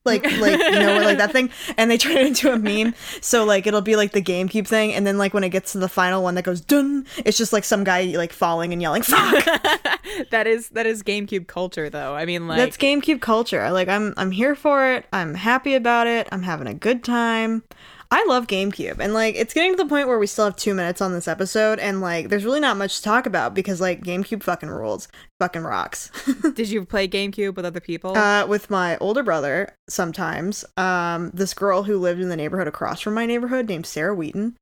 like 0.03 0.23
like 0.39 0.53
you 0.53 0.79
know 0.79 0.99
like 1.03 1.17
that 1.17 1.31
thing 1.31 1.49
and 1.77 1.91
they 1.91 1.97
turn 1.97 2.17
it 2.17 2.25
into 2.25 2.51
a 2.51 2.57
meme 2.57 2.93
so 3.21 3.43
like 3.45 3.67
it'll 3.67 3.81
be 3.81 3.95
like 3.95 4.11
the 4.13 4.21
gamecube 4.21 4.67
thing 4.67 4.93
and 4.93 5.05
then 5.05 5.17
like 5.17 5.33
when 5.33 5.43
it 5.43 5.49
gets 5.49 5.73
to 5.73 5.77
the 5.77 5.87
final 5.87 6.23
one 6.23 6.35
that 6.35 6.43
goes 6.43 6.59
dun 6.61 7.05
it's 7.17 7.37
just 7.37 7.53
like 7.53 7.63
some 7.63 7.83
guy 7.83 8.05
like 8.17 8.33
falling 8.33 8.73
and 8.73 8.81
yelling 8.81 9.03
fuck 9.03 9.45
that 10.31 10.47
is 10.47 10.69
that 10.69 10.85
is 10.85 11.03
GameCube 11.03 11.47
culture 11.47 11.89
though. 11.89 12.15
I 12.15 12.25
mean 12.25 12.47
like 12.47 12.57
that's 12.57 12.77
gamecube 12.77 13.21
culture 13.21 13.69
like 13.71 13.87
i'm 13.87 14.13
i'm 14.17 14.31
here 14.31 14.55
for 14.55 14.91
it 14.91 15.05
i'm 15.13 15.35
happy 15.35 15.75
about 15.75 16.07
it 16.07 16.27
i'm 16.31 16.43
having 16.43 16.67
a 16.67 16.73
good 16.73 17.03
time 17.03 17.63
i 18.11 18.23
love 18.27 18.45
gamecube 18.47 18.99
and 18.99 19.13
like 19.13 19.35
it's 19.35 19.53
getting 19.53 19.71
to 19.71 19.77
the 19.83 19.89
point 19.89 20.07
where 20.07 20.19
we 20.19 20.27
still 20.27 20.45
have 20.45 20.55
two 20.55 20.73
minutes 20.73 21.01
on 21.01 21.13
this 21.13 21.27
episode 21.27 21.79
and 21.79 22.01
like 22.01 22.29
there's 22.29 22.45
really 22.45 22.59
not 22.59 22.77
much 22.77 22.97
to 22.97 23.01
talk 23.03 23.25
about 23.25 23.53
because 23.53 23.79
like 23.81 24.03
gamecube 24.03 24.43
fucking 24.43 24.69
rules 24.69 25.07
fucking 25.39 25.63
rocks 25.63 26.11
did 26.53 26.69
you 26.69 26.85
play 26.85 27.07
GameCube 27.07 27.55
with 27.55 27.65
other 27.65 27.79
people? 27.79 28.15
uh, 28.17 28.45
with 28.45 28.69
my 28.69 28.97
older 28.97 29.23
brother 29.23 29.73
sometimes. 29.89 30.63
Um, 30.77 31.31
this 31.33 31.53
girl 31.53 31.83
who 31.83 31.97
lived 31.97 32.21
in 32.21 32.29
the 32.29 32.35
neighborhood 32.35 32.67
across 32.67 33.01
from 33.01 33.13
my 33.15 33.25
neighborhood 33.25 33.67
named 33.67 33.85
Sarah 33.85 34.13
Wheaton. 34.13 34.55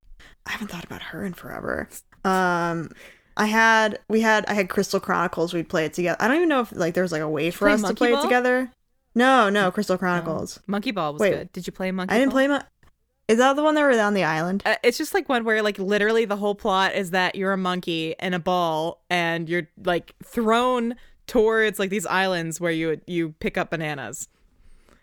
I 0.45 0.51
haven't 0.51 0.69
thought 0.69 0.83
about 0.85 1.01
her 1.01 1.25
in 1.25 1.33
forever. 1.33 1.89
Um, 2.23 2.91
I 3.35 3.45
had 3.47 3.99
we 4.09 4.21
had 4.21 4.45
I 4.47 4.53
had 4.53 4.69
Crystal 4.69 4.99
Chronicles. 4.99 5.53
We'd 5.53 5.69
play 5.69 5.85
it 5.85 5.93
together. 5.93 6.17
I 6.21 6.27
don't 6.27 6.37
even 6.37 6.49
know 6.49 6.61
if 6.61 6.71
like 6.71 6.93
there 6.93 7.03
was 7.03 7.11
like 7.11 7.21
a 7.21 7.29
way 7.29 7.51
for 7.51 7.67
us 7.69 7.81
to 7.83 7.93
play 7.93 8.11
Ball? 8.11 8.19
it 8.19 8.23
together. 8.23 8.71
No, 9.15 9.49
no, 9.49 9.71
Crystal 9.71 9.97
Chronicles. 9.97 10.59
Monkey 10.67 10.91
Ball 10.91 11.13
was 11.13 11.19
wait. 11.19 11.31
good. 11.31 11.51
Did 11.51 11.67
you 11.67 11.73
play 11.73 11.91
Monkey 11.91 12.13
I 12.13 12.17
didn't 12.19 12.29
Ball? 12.29 12.35
play 12.35 12.47
my. 12.47 12.63
Is 13.29 13.37
that 13.37 13.55
the 13.55 13.63
one 13.63 13.75
that 13.75 13.83
were 13.83 13.91
on 14.01 14.15
the 14.15 14.23
island? 14.23 14.63
Uh, 14.65 14.75
it's 14.83 14.97
just 14.97 15.13
like 15.13 15.29
one 15.29 15.45
where 15.45 15.61
like 15.61 15.77
literally 15.79 16.25
the 16.25 16.35
whole 16.35 16.55
plot 16.55 16.95
is 16.95 17.11
that 17.11 17.35
you're 17.35 17.53
a 17.53 17.57
monkey 17.57 18.15
and 18.19 18.33
a 18.35 18.39
ball 18.39 19.01
and 19.09 19.47
you're 19.47 19.69
like 19.85 20.13
thrown 20.25 20.95
towards 21.27 21.77
like 21.77 21.91
these 21.91 22.07
islands 22.07 22.59
where 22.59 22.71
you 22.71 22.99
you 23.05 23.35
pick 23.39 23.57
up 23.57 23.69
bananas. 23.69 24.27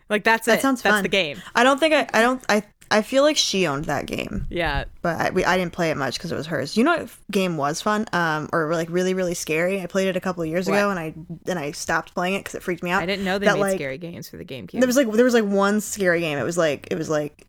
Like 0.09 0.23
that's 0.23 0.45
That 0.45 0.59
it. 0.59 0.61
sounds 0.61 0.81
That's 0.81 0.93
fun. 0.97 1.03
the 1.03 1.09
game. 1.09 1.41
I 1.55 1.63
don't 1.63 1.79
think 1.79 1.93
I. 1.93 2.07
I 2.13 2.21
don't. 2.21 2.43
I. 2.49 2.63
I 2.89 3.01
feel 3.01 3.23
like 3.23 3.35
she 3.35 3.67
owned 3.67 3.83
that 3.85 4.05
game. 4.05 4.47
Yeah. 4.49 4.85
but 5.01 5.19
I, 5.19 5.29
we, 5.31 5.43
I 5.43 5.57
didn't 5.57 5.73
play 5.73 5.91
it 5.91 5.97
much 5.97 6.13
because 6.17 6.31
it 6.31 6.35
was 6.35 6.47
hers. 6.47 6.77
You 6.77 6.85
know 6.85 6.95
what 6.95 7.09
game 7.29 7.57
was 7.57 7.81
fun? 7.81 8.05
Um, 8.13 8.47
or 8.53 8.73
like 8.73 8.89
really 8.89 9.13
really 9.13 9.33
scary. 9.33 9.81
I 9.81 9.87
played 9.87 10.07
it 10.07 10.15
a 10.15 10.21
couple 10.21 10.41
of 10.43 10.47
years 10.49 10.67
ago, 10.69 10.89
and 10.89 10.97
I 10.97 11.13
then 11.43 11.57
I 11.57 11.71
stopped 11.71 12.13
playing 12.13 12.35
it 12.35 12.39
because 12.39 12.55
it 12.55 12.63
freaked 12.63 12.83
me 12.83 12.91
out. 12.91 13.01
I 13.03 13.05
didn't 13.05 13.25
know 13.25 13.37
they 13.39 13.45
That, 13.47 13.55
made 13.55 13.61
like, 13.61 13.75
scary 13.75 13.97
games 13.97 14.29
for 14.29 14.37
the 14.37 14.45
GameCube. 14.45 14.79
There 14.79 14.87
was 14.87 14.95
like 14.95 15.11
there 15.11 15.25
was 15.25 15.33
like 15.33 15.43
one 15.43 15.81
scary 15.81 16.21
game. 16.21 16.37
It 16.37 16.43
was 16.43 16.57
like 16.57 16.87
it 16.89 16.97
was 16.97 17.09
like 17.09 17.45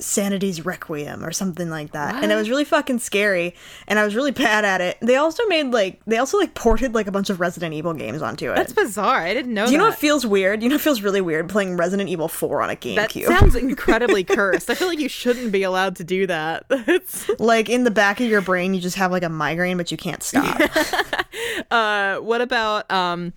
Sanity's 0.00 0.64
Requiem 0.64 1.24
or 1.24 1.32
something 1.32 1.70
like 1.70 1.90
that, 1.90 2.22
and 2.22 2.30
it 2.30 2.36
was 2.36 2.48
really 2.48 2.64
fucking 2.64 3.00
scary. 3.00 3.54
And 3.88 3.98
I 3.98 4.04
was 4.04 4.14
really 4.14 4.30
bad 4.30 4.64
at 4.64 4.80
it. 4.80 4.96
They 5.00 5.16
also 5.16 5.44
made 5.46 5.72
like 5.72 6.00
they 6.06 6.18
also 6.18 6.38
like 6.38 6.54
ported 6.54 6.94
like 6.94 7.08
a 7.08 7.10
bunch 7.10 7.30
of 7.30 7.40
Resident 7.40 7.74
Evil 7.74 7.94
games 7.94 8.22
onto 8.22 8.52
it. 8.52 8.54
That's 8.54 8.72
bizarre. 8.72 9.22
I 9.22 9.34
didn't 9.34 9.52
know 9.54 9.66
Do 9.66 9.72
you 9.72 9.78
know 9.78 9.86
what 9.86 9.98
feels 9.98 10.24
weird? 10.24 10.62
You 10.62 10.68
know 10.68 10.76
what 10.76 10.82
feels 10.82 11.02
really 11.02 11.20
weird 11.20 11.48
playing 11.48 11.76
Resident 11.76 12.08
Evil 12.08 12.28
4 12.28 12.62
on 12.62 12.70
a 12.70 12.76
GameCube. 12.76 13.26
that 13.26 13.40
sounds 13.40 13.56
incredibly 13.56 14.22
cursed. 14.22 14.70
I 14.70 14.74
feel 14.74 14.86
like 14.88 15.00
you 15.00 15.08
shouldn't 15.08 15.50
be 15.50 15.64
allowed 15.64 15.96
to 15.96 16.04
do 16.04 16.26
that. 16.28 16.64
It's 16.88 17.28
like 17.40 17.68
in 17.68 17.84
the 17.84 17.90
back 17.90 18.20
of 18.20 18.28
your 18.28 18.40
brain, 18.40 18.74
you 18.74 18.80
just 18.80 18.96
have 18.96 19.10
like 19.10 19.22
a 19.22 19.28
migraine, 19.28 19.76
but 19.76 19.90
you 19.90 19.96
can't 19.96 20.22
stop. 20.22 20.60
uh 21.70 22.16
what 22.18 22.40
about 22.40 22.90
um 22.90 23.32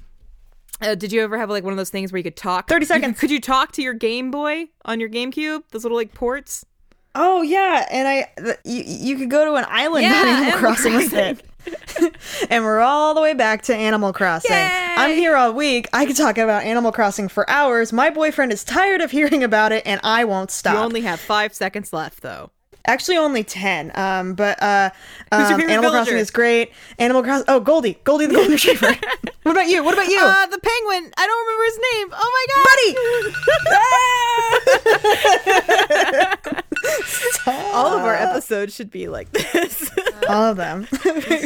uh, 0.81 0.95
did 0.95 1.11
you 1.11 1.21
ever 1.21 1.37
have 1.37 1.49
like 1.49 1.63
one 1.63 1.73
of 1.73 1.77
those 1.77 1.89
things 1.89 2.11
where 2.11 2.17
you 2.17 2.23
could 2.23 2.35
talk 2.35 2.67
30 2.67 2.75
you 2.75 2.79
could- 2.79 2.87
seconds. 2.87 3.19
could 3.19 3.31
you 3.31 3.39
talk 3.41 3.71
to 3.73 3.81
your 3.81 3.93
game 3.93 4.31
boy 4.31 4.67
on 4.85 4.99
your 4.99 5.09
gamecube 5.09 5.63
those 5.71 5.83
little 5.83 5.97
like 5.97 6.13
ports 6.13 6.65
Oh 7.13 7.41
yeah, 7.41 7.85
and 7.91 8.07
I 8.07 8.29
th- 8.41 8.57
you, 8.63 8.83
you 8.85 9.17
could 9.17 9.29
go 9.29 9.43
to 9.43 9.55
an 9.55 9.65
island 9.67 10.03
Yeah, 10.03 10.11
on 10.13 10.15
Animal, 10.27 10.43
Animal 10.45 10.59
Crossing 10.59 10.93
with 10.95 11.13
it. 11.13 11.43
and 12.49 12.63
we're 12.63 12.79
all 12.79 13.13
the 13.13 13.19
way 13.19 13.33
back 13.33 13.63
to 13.63 13.75
Animal 13.75 14.13
Crossing. 14.13 14.49
Yay! 14.51 14.95
I'm 14.97 15.17
here 15.17 15.35
all 15.35 15.51
week. 15.51 15.89
I 15.91 16.05
could 16.05 16.15
talk 16.15 16.37
about 16.37 16.63
Animal 16.63 16.93
Crossing 16.93 17.27
for 17.27 17.47
hours. 17.49 17.91
My 17.91 18.09
boyfriend 18.11 18.53
is 18.53 18.63
tired 18.63 19.01
of 19.01 19.11
hearing 19.11 19.43
about 19.43 19.73
it, 19.73 19.85
and 19.85 19.99
I 20.05 20.23
won't 20.23 20.51
stop. 20.51 20.73
you 20.75 20.79
only 20.79 21.01
have 21.01 21.19
five 21.19 21.53
seconds 21.53 21.91
left 21.91 22.21
though 22.21 22.51
Actually, 22.87 23.17
only 23.17 23.43
ten. 23.43 23.91
Um, 23.95 24.33
but 24.33 24.61
uh, 24.61 24.89
um, 25.31 25.61
Animal 25.61 25.91
Crossing 25.91 26.17
is 26.17 26.31
great. 26.31 26.71
Animal 26.97 27.23
Crossing. 27.23 27.45
Oh, 27.47 27.59
Goldie, 27.59 27.99
Goldie 28.03 28.25
the 28.25 28.33
Golden 28.33 28.51
Retriever. 28.51 28.87
what 29.43 29.51
about 29.51 29.67
you? 29.67 29.83
What 29.83 29.93
about 29.93 30.07
you? 30.07 30.19
uh 30.21 30.45
the 30.47 30.59
penguin 30.59 31.11
i 31.17 31.27
don't 31.27 31.41
remember 31.45 31.63
his 31.65 31.79
name 31.91 32.07
oh 32.13 32.29
my 32.37 32.45
god 32.53 32.65
Buddy. 32.71 32.91
all 37.73 37.87
of 37.97 38.03
our 38.03 38.15
uh, 38.15 38.29
episodes 38.31 38.75
should 38.75 38.91
be 38.91 39.07
like 39.07 39.31
this 39.31 39.89
All 40.29 40.43
of 40.45 40.57
them. 40.57 40.87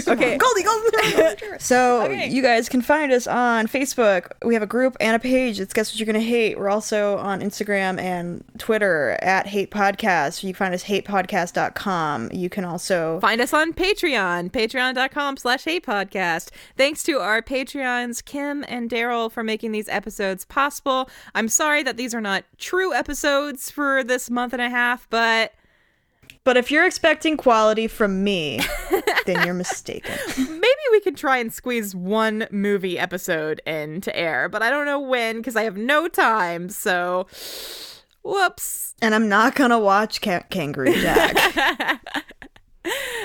Okay. 0.07 0.37
Goldie, 0.37 0.63
Goldie. 0.63 1.59
so 1.59 2.03
Okay. 2.03 2.27
you 2.29 2.41
guys 2.41 2.67
can 2.69 2.81
find 2.81 3.11
us 3.11 3.25
on 3.27 3.67
Facebook. 3.67 4.31
We 4.43 4.53
have 4.53 4.61
a 4.63 4.67
group 4.67 4.95
and 4.99 5.15
a 5.15 5.19
page. 5.19 5.59
It's 5.59 5.73
Guess 5.73 5.91
What 5.91 5.99
You're 5.99 6.05
Gonna 6.05 6.19
Hate. 6.19 6.59
We're 6.59 6.69
also 6.69 7.17
on 7.17 7.39
Instagram 7.41 7.99
and 7.99 8.43
Twitter 8.57 9.17
at 9.21 9.47
Hate 9.47 9.71
Podcast. 9.71 10.43
You 10.43 10.49
can 10.53 10.57
find 10.57 10.73
us 10.73 10.83
hatepodcast.com. 10.83 12.29
You 12.33 12.49
can 12.49 12.65
also 12.65 13.19
Find 13.21 13.41
us 13.41 13.53
on 13.53 13.73
Patreon, 13.73 14.51
patreon.com 14.51 15.37
slash 15.37 15.63
hate 15.63 15.85
podcast. 15.85 16.49
Thanks 16.77 17.03
to 17.03 17.19
our 17.19 17.41
Patreons, 17.41 18.23
Kim 18.23 18.63
and 18.67 18.89
Daryl, 18.89 19.31
for 19.31 19.43
making 19.43 19.71
these 19.71 19.89
episodes 19.89 20.45
possible. 20.45 21.09
I'm 21.33 21.47
sorry 21.47 21.83
that 21.83 21.97
these 21.97 22.13
are 22.13 22.21
not 22.21 22.43
true 22.57 22.93
episodes 22.93 23.71
for 23.71 24.03
this 24.03 24.29
month 24.29 24.53
and 24.53 24.61
a 24.61 24.69
half, 24.69 25.07
but 25.09 25.53
But 26.45 26.57
if 26.57 26.71
you're 26.71 26.85
expecting 26.85 27.35
quality 27.37 27.87
from 27.87 28.23
me, 28.23 28.61
then 29.25 29.43
you're 29.43 29.53
mistaken. 29.55 30.15
maybe 30.37 30.81
we 30.91 31.01
could 31.01 31.17
try 31.17 31.37
and 31.37 31.51
squeeze 31.51 31.93
one 31.95 32.47
movie 32.51 32.97
episode 32.97 33.61
in 33.65 33.99
to 34.01 34.15
air, 34.15 34.47
but 34.47 34.61
I 34.61 34.69
don't 34.69 34.85
know 34.85 34.99
when 34.99 35.37
because 35.37 35.55
I 35.55 35.63
have 35.63 35.75
no 35.75 36.07
time. 36.07 36.69
So, 36.69 37.25
whoops. 38.23 38.93
And 39.01 39.13
I'm 39.15 39.27
not 39.27 39.55
gonna 39.55 39.79
watch 39.79 40.21
Ca- 40.21 40.43
Kangaroo 40.49 40.93
Jack. 40.93 41.99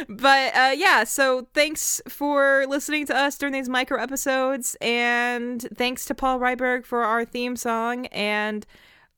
But 0.09 0.57
uh, 0.57 0.73
yeah, 0.75 1.05
so 1.05 1.47
thanks 1.53 2.00
for 2.09 2.65
listening 2.67 3.07
to 3.07 3.17
us 3.17 3.37
during 3.37 3.53
these 3.53 3.69
micro 3.69 4.00
episodes, 4.00 4.75
and 4.81 5.61
thanks 5.77 6.07
to 6.07 6.15
Paul 6.15 6.39
Ryberg 6.41 6.87
for 6.87 7.05
our 7.05 7.27
theme 7.27 7.57
song. 7.57 8.07
And 8.07 8.67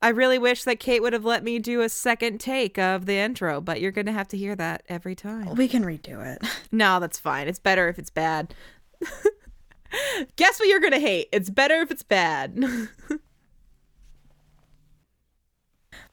I 0.02 0.08
really 0.08 0.38
wish 0.38 0.64
that 0.64 0.80
Kate 0.80 1.00
would 1.00 1.12
have 1.12 1.24
let 1.24 1.44
me 1.44 1.58
do 1.60 1.80
a 1.80 1.88
second 1.88 2.38
take 2.40 2.76
of 2.78 3.06
the 3.06 3.14
intro, 3.14 3.60
but 3.60 3.80
you're 3.80 3.92
gonna 3.92 4.12
have 4.12 4.28
to 4.28 4.36
hear 4.36 4.56
that 4.56 4.82
every 4.88 5.14
time. 5.14 5.54
we 5.54 5.68
can 5.68 5.84
redo 5.84 6.24
it. 6.24 6.42
No, 6.74 6.98
that's 7.00 7.18
fine. 7.18 7.48
It's 7.48 7.58
better 7.58 7.88
if 7.88 7.98
it's 7.98 8.10
bad. 8.10 8.54
Guess 10.36 10.58
what 10.58 10.68
you're 10.68 10.80
gonna 10.80 10.98
hate? 10.98 11.28
It's 11.32 11.50
better 11.50 11.76
if 11.82 11.90
it's 11.90 12.02
bad. 12.02 12.58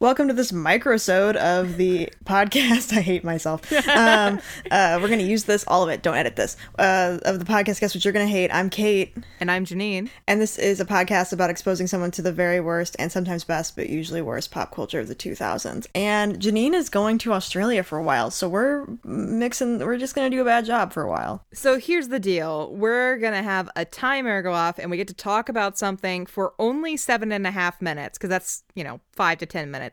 Welcome 0.01 0.29
to 0.29 0.33
this 0.33 0.53
microsode 0.53 1.35
of 1.35 1.75
the 1.75 2.09
podcast. 2.23 2.93
I 2.97 3.01
hate 3.01 3.25
myself. 3.25 3.61
Um, 3.89 4.39
uh, 4.71 4.97
we're 5.01 5.09
gonna 5.09 5.23
use 5.23 5.43
this, 5.43 5.65
all 5.67 5.83
of 5.83 5.89
it. 5.89 6.01
Don't 6.03 6.15
edit 6.15 6.35
this. 6.37 6.55
Uh, 6.77 7.17
of 7.23 7.39
the 7.39 7.45
podcast, 7.45 7.81
guess 7.81 7.93
what 7.93 8.05
you're 8.05 8.13
gonna 8.13 8.27
hate? 8.27 8.49
I'm 8.53 8.69
Kate, 8.69 9.13
and 9.41 9.51
I'm 9.51 9.65
Janine. 9.65 10.09
and 10.27 10.39
this 10.39 10.57
is 10.57 10.79
a 10.79 10.85
podcast 10.85 11.33
about 11.33 11.49
exposing 11.49 11.87
someone 11.87 12.11
to 12.11 12.21
the 12.21 12.31
very 12.31 12.61
worst 12.61 12.95
and 12.97 13.11
sometimes 13.11 13.43
best, 13.43 13.75
but 13.75 13.89
usually 13.89 14.21
worst 14.21 14.51
pop 14.51 14.73
culture 14.73 14.99
of 14.99 15.07
the 15.09 15.15
2000s. 15.15 15.87
And 15.95 16.39
Janine 16.39 16.73
is 16.73 16.87
going 16.89 17.17
to 17.19 17.33
Australia 17.33 17.83
for 17.83 17.97
a 17.97 18.03
while, 18.03 18.31
so 18.31 18.47
we're 18.47 18.85
mixing. 19.03 19.79
We're 19.79 19.97
just 19.97 20.15
gonna 20.15 20.29
do 20.29 20.41
a 20.41 20.45
bad 20.45 20.65
job 20.65 20.93
for 20.93 21.03
a 21.03 21.09
while. 21.09 21.43
So 21.53 21.77
here's 21.77 22.07
the 22.07 22.19
deal. 22.19 22.73
We're 22.73 23.17
going 23.17 23.33
to 23.33 23.41
have 23.41 23.69
a 23.75 23.83
timer 23.83 24.41
go 24.43 24.53
off 24.53 24.77
and 24.79 24.91
we 24.91 24.97
get 24.97 25.07
to 25.09 25.13
talk 25.13 25.49
about 25.49 25.77
something 25.77 26.25
for 26.25 26.53
only 26.59 26.95
seven 26.95 27.31
and 27.31 27.45
a 27.47 27.51
half 27.51 27.81
minutes 27.81 28.17
because 28.17 28.29
that's, 28.29 28.63
you 28.75 28.83
know, 28.83 29.01
five 29.13 29.39
to 29.39 29.45
10 29.45 29.71
minutes. 29.71 29.88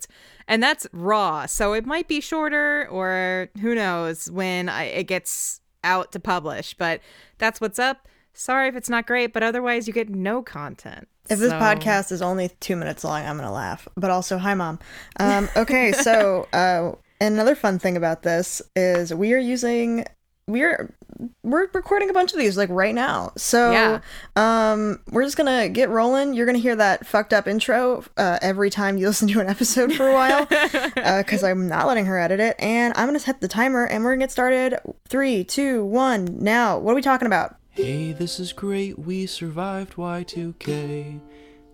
And 0.48 0.62
that's 0.62 0.86
raw. 0.92 1.46
So 1.46 1.72
it 1.72 1.86
might 1.86 2.08
be 2.08 2.20
shorter 2.20 2.88
or 2.90 3.48
who 3.60 3.74
knows 3.74 4.30
when 4.30 4.68
I, 4.68 4.84
it 4.84 5.04
gets 5.04 5.60
out 5.84 6.12
to 6.12 6.20
publish. 6.20 6.74
But 6.74 7.00
that's 7.38 7.60
what's 7.60 7.78
up. 7.78 8.08
Sorry 8.34 8.68
if 8.68 8.76
it's 8.76 8.90
not 8.90 9.06
great, 9.06 9.32
but 9.32 9.42
otherwise 9.42 9.86
you 9.86 9.94
get 9.94 10.10
no 10.10 10.42
content. 10.42 11.08
If 11.30 11.38
this 11.38 11.50
So- 11.50 11.58
podcast 11.58 12.12
is 12.12 12.22
only 12.22 12.50
two 12.60 12.76
minutes 12.76 13.02
long, 13.02 13.24
I'm 13.24 13.36
gonna 13.36 13.52
laugh. 13.52 13.88
But 13.96 14.10
also, 14.10 14.38
hi 14.38 14.54
mom. 14.54 14.78
Um, 15.18 15.48
okay, 15.56 15.92
so 15.92 16.46
uh, 16.52 16.92
another 17.20 17.54
fun 17.54 17.78
thing 17.78 17.96
about 17.96 18.22
this 18.22 18.60
is 18.76 19.12
we 19.14 19.32
are 19.32 19.38
using 19.38 20.04
we're 20.48 20.94
we're 21.42 21.66
recording 21.72 22.10
a 22.10 22.12
bunch 22.12 22.32
of 22.32 22.38
these 22.38 22.56
like 22.56 22.68
right 22.70 22.94
now. 22.94 23.32
So 23.36 23.72
Yeah. 23.72 24.00
um, 24.36 25.00
we're 25.10 25.24
just 25.24 25.36
gonna 25.36 25.68
get 25.68 25.88
rolling. 25.88 26.34
You're 26.34 26.46
gonna 26.46 26.58
hear 26.58 26.76
that 26.76 27.06
fucked 27.06 27.32
up 27.32 27.48
intro 27.48 28.04
uh, 28.16 28.38
every 28.42 28.70
time 28.70 28.96
you 28.98 29.06
listen 29.08 29.26
to 29.28 29.40
an 29.40 29.48
episode 29.48 29.92
for 29.94 30.08
a 30.08 30.12
while 30.12 30.46
because 30.94 31.42
I'm 31.42 31.68
not 31.68 31.86
letting 31.86 32.06
her 32.06 32.18
edit 32.18 32.38
it. 32.40 32.54
And 32.58 32.92
I'm 32.96 33.06
gonna 33.08 33.18
set 33.18 33.40
the 33.40 33.48
timer 33.48 33.86
and 33.86 34.04
we're 34.04 34.12
gonna 34.12 34.24
get 34.24 34.30
started. 34.30 34.78
Three, 35.08 35.42
two, 35.42 35.84
one. 35.84 36.38
Now, 36.40 36.78
what 36.78 36.92
are 36.92 36.96
we 36.96 37.02
talking 37.02 37.26
about? 37.26 37.56
Hey, 37.70 38.12
this 38.12 38.38
is 38.40 38.52
great, 38.52 38.98
we 38.98 39.26
survived 39.26 39.94
Y2K. 39.96 41.20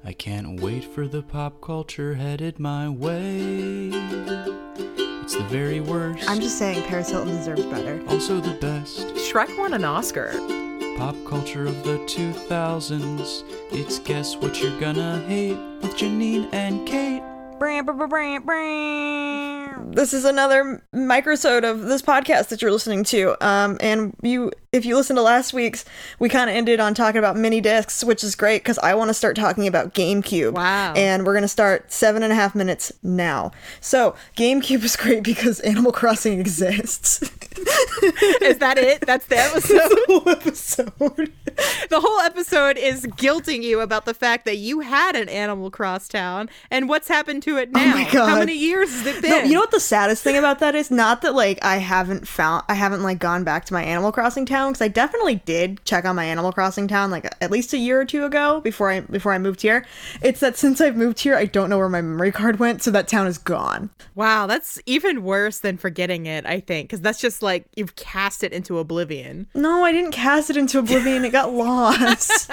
I 0.04 0.12
can't 0.12 0.60
wait 0.60 0.84
for 0.84 1.06
the 1.06 1.22
pop 1.22 1.60
culture 1.60 2.14
headed 2.14 2.58
my 2.58 2.88
way. 2.88 3.90
It's 5.32 5.40
the 5.40 5.48
very 5.48 5.80
worst, 5.80 6.28
I'm 6.28 6.40
just 6.42 6.58
saying, 6.58 6.82
Paris 6.82 7.08
Hilton 7.08 7.34
deserves 7.34 7.64
better. 7.64 8.06
also 8.06 8.38
the 8.38 8.52
best. 8.52 8.98
Shrek 9.14 9.58
won 9.58 9.72
an 9.72 9.82
Oscar. 9.82 10.32
Pop 10.98 11.16
culture 11.26 11.64
of 11.64 11.82
the 11.84 11.96
2000s. 12.00 13.42
It's 13.70 13.98
Guess 13.98 14.36
What 14.36 14.60
You're 14.60 14.78
Gonna 14.78 15.24
Hate 15.26 15.56
with 15.80 15.96
Janine 15.96 16.52
and 16.52 16.86
Kate. 16.86 17.22
This 19.80 20.14
is 20.14 20.24
another 20.24 20.82
microsode 20.94 21.68
of 21.68 21.82
this 21.82 22.02
podcast 22.02 22.48
that 22.48 22.62
you're 22.62 22.72
listening 22.72 23.04
to. 23.04 23.36
Um, 23.46 23.76
and 23.80 24.16
you, 24.22 24.50
if 24.72 24.84
you 24.86 24.96
listen 24.96 25.16
to 25.16 25.22
last 25.22 25.52
week's, 25.52 25.84
we 26.18 26.28
kind 26.28 26.48
of 26.48 26.56
ended 26.56 26.80
on 26.80 26.94
talking 26.94 27.18
about 27.18 27.36
mini 27.36 27.60
discs, 27.60 28.02
which 28.02 28.24
is 28.24 28.34
great 28.34 28.62
because 28.62 28.78
I 28.78 28.94
want 28.94 29.08
to 29.10 29.14
start 29.14 29.36
talking 29.36 29.66
about 29.66 29.94
GameCube. 29.94 30.54
Wow. 30.54 30.94
And 30.94 31.26
we're 31.26 31.34
gonna 31.34 31.48
start 31.48 31.92
seven 31.92 32.22
and 32.22 32.32
a 32.32 32.36
half 32.36 32.54
minutes 32.54 32.92
now. 33.02 33.52
So 33.80 34.14
GameCube 34.36 34.82
is 34.82 34.96
great 34.96 35.22
because 35.22 35.60
Animal 35.60 35.92
Crossing 35.92 36.40
exists. 36.40 37.22
Is 38.40 38.58
that 38.58 38.78
it? 38.78 39.02
That's 39.02 39.26
the 39.26 39.36
episode. 39.38 39.76
the 39.76 40.04
whole 40.08 40.28
episode. 40.28 41.32
The 41.90 42.00
whole 42.00 42.20
episode 42.20 42.78
is 42.78 43.04
guilting 43.06 43.62
you 43.62 43.80
about 43.80 44.06
the 44.06 44.14
fact 44.14 44.46
that 44.46 44.56
you 44.56 44.80
had 44.80 45.16
an 45.16 45.28
Animal 45.28 45.70
Cross 45.70 46.08
town 46.08 46.48
and 46.70 46.88
what's 46.88 47.08
happened 47.08 47.42
to 47.44 47.58
it 47.58 47.70
now. 47.70 47.82
Oh 47.82 47.86
my 47.88 48.10
God. 48.10 48.28
How 48.28 48.38
many 48.38 48.56
years 48.56 48.90
has 48.90 49.06
it 49.06 49.22
been? 49.22 49.30
No, 49.30 49.38
you 49.44 49.54
know 49.54 49.60
what 49.62 49.70
the 49.70 49.78
saddest 49.80 50.24
thing 50.24 50.36
about 50.36 50.58
that 50.58 50.74
is? 50.74 50.90
Not 50.90 51.22
that 51.22 51.34
like 51.36 51.64
I 51.64 51.76
haven't 51.76 52.26
found, 52.26 52.64
I 52.68 52.74
haven't 52.74 53.02
like 53.04 53.20
gone 53.20 53.44
back 53.44 53.64
to 53.66 53.72
my 53.72 53.82
Animal 53.84 54.10
Crossing 54.10 54.44
town 54.44 54.72
because 54.72 54.82
I 54.82 54.88
definitely 54.88 55.36
did 55.36 55.84
check 55.84 56.04
on 56.04 56.16
my 56.16 56.24
Animal 56.24 56.50
Crossing 56.52 56.88
town 56.88 57.12
like 57.12 57.32
at 57.40 57.50
least 57.52 57.72
a 57.72 57.78
year 57.78 58.00
or 58.00 58.04
two 58.04 58.24
ago 58.24 58.60
before 58.60 58.90
I 58.90 59.00
before 59.00 59.32
I 59.32 59.38
moved 59.38 59.62
here. 59.62 59.86
It's 60.20 60.40
that 60.40 60.56
since 60.56 60.80
I've 60.80 60.96
moved 60.96 61.20
here, 61.20 61.36
I 61.36 61.44
don't 61.44 61.70
know 61.70 61.78
where 61.78 61.88
my 61.88 62.00
memory 62.02 62.32
card 62.32 62.58
went, 62.58 62.82
so 62.82 62.90
that 62.90 63.06
town 63.06 63.28
is 63.28 63.38
gone. 63.38 63.90
Wow, 64.16 64.48
that's 64.48 64.80
even 64.84 65.22
worse 65.22 65.60
than 65.60 65.76
forgetting 65.78 66.26
it, 66.26 66.44
I 66.44 66.58
think, 66.58 66.88
because 66.88 67.00
that's 67.00 67.20
just 67.20 67.40
like 67.40 67.64
you've 67.76 67.94
cast 67.94 68.42
it 68.42 68.52
into 68.52 68.78
oblivion. 68.78 69.46
No, 69.54 69.84
I 69.84 69.92
didn't 69.92 70.10
cast 70.10 70.50
it 70.50 70.56
into 70.56 70.80
oblivion. 70.80 71.24
It 71.24 71.30
got 71.30 71.52
lost. 71.54 72.50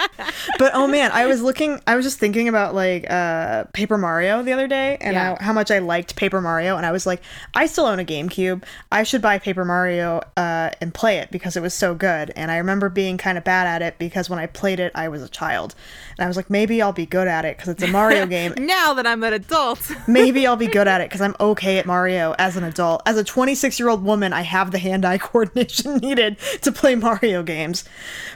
but 0.60 0.72
oh 0.76 0.86
man, 0.86 1.12
I 1.12 1.26
was 1.26 1.42
looking. 1.42 1.82
I 1.88 1.96
was 1.96 2.06
just 2.06 2.20
thinking 2.20 2.48
about 2.48 2.76
like 2.76 3.10
uh, 3.10 3.64
Paper 3.74 3.98
Mario 3.98 4.44
the 4.44 4.54
other 4.54 4.68
day, 4.68 4.98
and 5.02 5.16
Yeah. 5.16 5.36
I, 5.40 5.44
how 5.44 5.54
much 5.54 5.72
I 5.72 5.80
liked 5.80 6.16
Paper 6.16 6.40
Mario, 6.40 6.78
and 6.78 6.86
I 6.86 6.89
was 6.92 7.06
like, 7.06 7.22
I 7.54 7.66
still 7.66 7.86
own 7.86 8.00
a 8.00 8.06
GameCube. 8.06 8.64
I 8.92 9.04
should 9.04 9.22
buy 9.22 9.40
Paper 9.40 9.66
Mario 9.66 10.22
uh, 10.38 10.72
and 10.82 10.94
play 10.94 11.18
it 11.18 11.32
because 11.32 11.56
it 11.56 11.62
was 11.62 11.74
so 11.74 11.96
good. 11.96 12.32
And 12.36 12.52
I 12.52 12.58
remember 12.58 12.90
being 12.90 13.18
kind 13.18 13.38
of 13.38 13.44
bad 13.44 13.68
at 13.68 13.82
it 13.82 13.98
because 14.00 14.30
when 14.30 14.40
I 14.40 14.46
played 14.46 14.80
it, 14.80 14.92
I 14.96 15.08
was 15.10 15.22
a 15.22 15.30
child, 15.30 15.76
and 16.18 16.26
I 16.26 16.28
was 16.28 16.38
like, 16.38 16.50
maybe 16.50 16.82
I'll 16.82 16.94
be 16.94 17.06
good 17.06 17.28
at 17.28 17.46
it 17.46 17.58
because 17.58 17.70
it's 17.70 17.84
a 17.84 17.88
Mario 17.88 18.26
game. 18.28 18.54
Now 18.58 18.94
that 18.94 19.06
I'm 19.06 19.24
an 19.24 19.34
adult, 19.34 19.90
Maybe 20.08 20.48
I'll 20.48 20.56
be 20.56 20.68
good 20.68 20.88
at 20.88 21.02
it 21.02 21.10
because 21.10 21.22
I'm 21.22 21.36
okay 21.40 21.78
at 21.78 21.86
Mario 21.86 22.34
as 22.38 22.58
an 22.58 22.64
adult. 22.64 23.02
As 23.06 23.18
a 23.18 23.24
26 23.24 23.80
year 23.80 23.90
old 23.90 24.04
woman, 24.04 24.34
I 24.34 24.42
have 24.42 24.72
the 24.72 24.80
hand 24.80 25.06
eye 25.06 25.18
coordination 25.20 25.98
needed 25.98 26.38
to 26.62 26.72
play 26.72 26.96
Mario 26.96 27.44
games. 27.44 27.84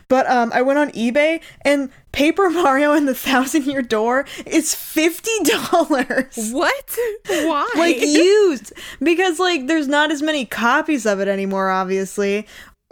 But 0.07 0.29
um, 0.29 0.51
I 0.53 0.61
went 0.61 0.79
on 0.79 0.91
eBay 0.91 1.41
and 1.61 1.89
Paper 2.13 2.49
Mario 2.49 2.93
and 2.93 3.07
the 3.07 3.15
Thousand 3.15 3.65
Year 3.65 3.81
Door 3.81 4.25
is 4.45 4.73
$50. 4.73 6.53
what? 6.53 6.97
Why? 7.27 7.69
Like 7.75 7.99
used 7.99 8.71
because 9.01 9.39
like 9.39 9.67
there's 9.67 9.87
not 9.87 10.11
as 10.11 10.21
many 10.21 10.45
copies 10.45 11.05
of 11.05 11.19
it 11.19 11.27
anymore 11.27 11.69
obviously 11.69 12.47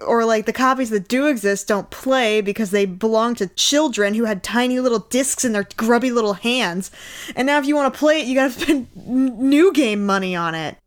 or 0.06 0.26
like 0.26 0.46
the 0.46 0.54
copies 0.54 0.90
that 0.90 1.08
do 1.08 1.28
exist 1.28 1.68
don't 1.68 1.90
play 1.90 2.42
because 2.42 2.72
they 2.72 2.86
belong 2.86 3.36
to 3.36 3.48
children 3.48 4.14
who 4.16 4.26
had 4.26 4.44
tiny 4.44 4.80
little 4.80 5.00
discs 5.00 5.46
in 5.46 5.54
their 5.54 5.68
grubby 5.78 6.12
little 6.12 6.34
hands. 6.34 6.92
And 7.36 7.46
now 7.46 7.60
if 7.60 7.66
you 7.66 7.76
want 7.76 7.94
to 7.94 8.00
play 8.00 8.22
it, 8.22 8.28
you 8.28 8.36
got 8.36 8.52
to 8.52 8.60
spend 8.60 8.88
n- 8.96 9.50
new 9.50 9.72
game 9.72 10.06
money 10.06 10.36
on 10.36 10.56
it. 10.56 10.78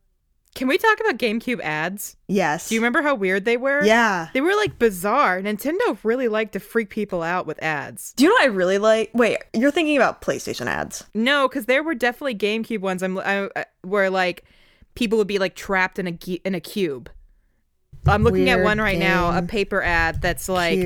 Can 0.54 0.68
we 0.68 0.78
talk 0.78 1.00
about 1.00 1.18
GameCube 1.18 1.61
ads? 1.61 2.16
Yes. 2.28 2.68
Do 2.68 2.76
you 2.76 2.80
remember 2.80 3.02
how 3.02 3.16
weird 3.16 3.44
they 3.44 3.56
were? 3.56 3.82
Yeah. 3.84 4.28
They 4.34 4.40
were 4.40 4.54
like 4.54 4.78
bizarre. 4.78 5.40
Nintendo 5.42 5.99
really 6.04 6.28
liked 6.28 6.52
to 6.52 6.61
freak 6.61 6.90
people 6.90 7.23
out 7.23 7.44
with 7.44 7.61
ads. 7.62 8.12
Do 8.14 8.23
you 8.25 8.30
know 8.30 8.34
what 8.34 8.42
I 8.44 8.46
really 8.46 8.78
like? 8.78 9.11
Wait, 9.14 9.38
you're 9.52 9.73
thinking 9.73 9.96
about 9.96 10.23
PlayStation 10.23 10.66
ads. 10.66 11.04
No, 11.12 11.49
because 11.49 11.66
there 11.66 11.82
were 11.82 11.94
definitely 11.94 12.37
GameCube 12.37 12.80
ones. 12.80 13.02
I'm 13.02 13.18
I, 13.18 13.49
I- 13.56 13.64
where 13.82 14.11
like 14.11 14.44
people 14.94 15.18
would 15.18 15.26
be 15.26 15.40
like 15.40 15.56
trapped 15.56 15.99
in 15.99 16.06
a 16.06 16.11
in 16.44 16.54
a 16.54 16.61
cube. 16.61 17.11
I'm 18.06 18.23
looking 18.23 18.49
at 18.50 18.62
one 18.62 18.80
right 18.80 18.99
now, 18.99 19.37
a 19.37 19.42
paper 19.42 19.82
ad 19.82 20.20
that's 20.23 20.49
like 20.49 20.78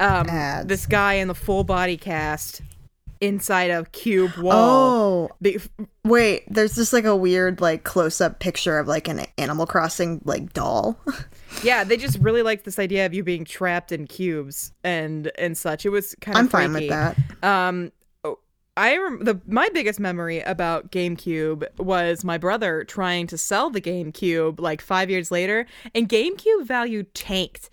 um 0.00 0.26
this 0.66 0.86
guy 0.86 1.14
in 1.14 1.28
the 1.28 1.34
full 1.34 1.64
body 1.64 1.96
cast 1.96 2.62
inside 3.22 3.70
a 3.70 3.84
cube 3.86 4.36
wall. 4.36 4.52
Oh, 4.52 5.30
Be- 5.40 5.60
wait. 6.04 6.44
There's 6.48 6.74
just 6.74 6.92
like 6.92 7.04
a 7.04 7.16
weird 7.16 7.60
like 7.60 7.84
close 7.84 8.20
up 8.20 8.40
picture 8.40 8.78
of 8.78 8.88
like 8.88 9.08
an 9.08 9.24
Animal 9.38 9.66
Crossing 9.66 10.20
like 10.24 10.52
doll. 10.52 10.98
yeah, 11.62 11.84
they 11.84 11.96
just 11.96 12.18
really 12.18 12.42
liked 12.42 12.64
this 12.64 12.78
idea 12.78 13.06
of 13.06 13.14
you 13.14 13.22
being 13.22 13.44
trapped 13.44 13.92
in 13.92 14.06
cubes 14.06 14.72
and 14.84 15.30
and 15.38 15.56
such. 15.56 15.86
It 15.86 15.90
was 15.90 16.14
kind 16.20 16.36
of 16.36 16.40
I'm 16.40 16.48
fine 16.48 16.72
with 16.72 16.88
that. 16.88 17.16
Um, 17.42 17.92
I 18.76 18.96
rem- 18.96 19.24
the 19.24 19.40
my 19.46 19.68
biggest 19.72 20.00
memory 20.00 20.40
about 20.40 20.90
GameCube 20.90 21.78
was 21.78 22.24
my 22.24 22.38
brother 22.38 22.84
trying 22.84 23.26
to 23.28 23.38
sell 23.38 23.70
the 23.70 23.80
GameCube 23.80 24.60
like 24.60 24.80
five 24.80 25.10
years 25.10 25.30
later, 25.30 25.66
and 25.94 26.08
GameCube 26.08 26.66
value 26.66 27.04
tanked. 27.14 27.70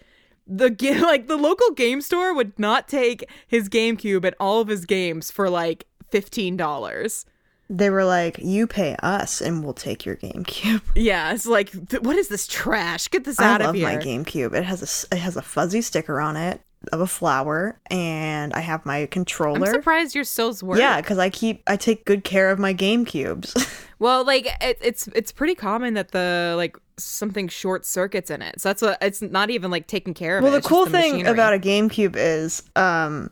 The 0.49 0.69
ga- 0.69 0.99
like 1.01 1.27
the 1.27 1.37
local 1.37 1.71
game 1.71 2.01
store 2.01 2.33
would 2.33 2.57
not 2.57 2.87
take 2.87 3.29
his 3.47 3.69
GameCube 3.69 4.25
and 4.25 4.35
all 4.39 4.61
of 4.61 4.67
his 4.67 4.85
games 4.85 5.31
for 5.31 5.49
like 5.49 5.85
fifteen 6.09 6.57
dollars. 6.57 7.25
They 7.69 7.91
were 7.91 8.03
like, 8.03 8.39
"You 8.39 8.65
pay 8.65 8.95
us, 9.03 9.41
and 9.41 9.63
we'll 9.63 9.73
take 9.73 10.05
your 10.05 10.15
GameCube." 10.15 10.81
Yeah, 10.95 11.31
it's 11.33 11.45
like 11.45 11.71
th- 11.89 12.01
what 12.01 12.15
is 12.15 12.27
this 12.27 12.47
trash? 12.47 13.07
Get 13.09 13.25
this 13.25 13.39
I 13.39 13.53
out 13.53 13.61
of 13.61 13.75
here. 13.75 13.87
my 13.87 13.97
GameCube. 13.97 14.53
It 14.55 14.63
has 14.63 14.81
a 15.11 15.15
it 15.15 15.19
has 15.19 15.37
a 15.37 15.41
fuzzy 15.43 15.81
sticker 15.81 16.19
on 16.19 16.35
it 16.35 16.61
of 16.91 17.01
a 17.01 17.07
flower, 17.07 17.79
and 17.91 18.53
I 18.53 18.61
have 18.61 18.85
my 18.85 19.05
controller. 19.05 19.67
I'm 19.67 19.73
surprised 19.73 20.15
you're 20.15 20.23
so 20.23 20.53
work. 20.63 20.79
Yeah, 20.79 20.99
because 20.99 21.19
I 21.19 21.29
keep 21.29 21.61
I 21.67 21.75
take 21.75 22.05
good 22.05 22.23
care 22.23 22.49
of 22.49 22.57
my 22.57 22.73
GameCubes. 22.73 23.85
Well, 23.99 24.25
like 24.25 24.47
it, 24.61 24.77
it's 24.81 25.07
it's 25.09 25.33
pretty 25.33 25.55
common 25.55 25.93
that 25.95 26.11
the 26.11 26.53
like 26.55 26.77
something 27.03 27.47
short 27.47 27.85
circuits 27.85 28.29
in 28.29 28.41
it. 28.41 28.59
So 28.61 28.69
that's 28.69 28.81
what 28.81 28.97
it's 29.01 29.21
not 29.21 29.49
even 29.49 29.71
like 29.71 29.87
taking 29.87 30.13
care 30.13 30.37
of 30.37 30.43
well, 30.43 30.53
it. 30.53 30.61
the 30.61 30.67
cool 30.67 30.85
thing 30.85 31.13
machinery. 31.13 31.31
about 31.31 31.53
a 31.53 31.59
GameCube 31.59 32.15
is, 32.15 32.63
um, 32.75 33.31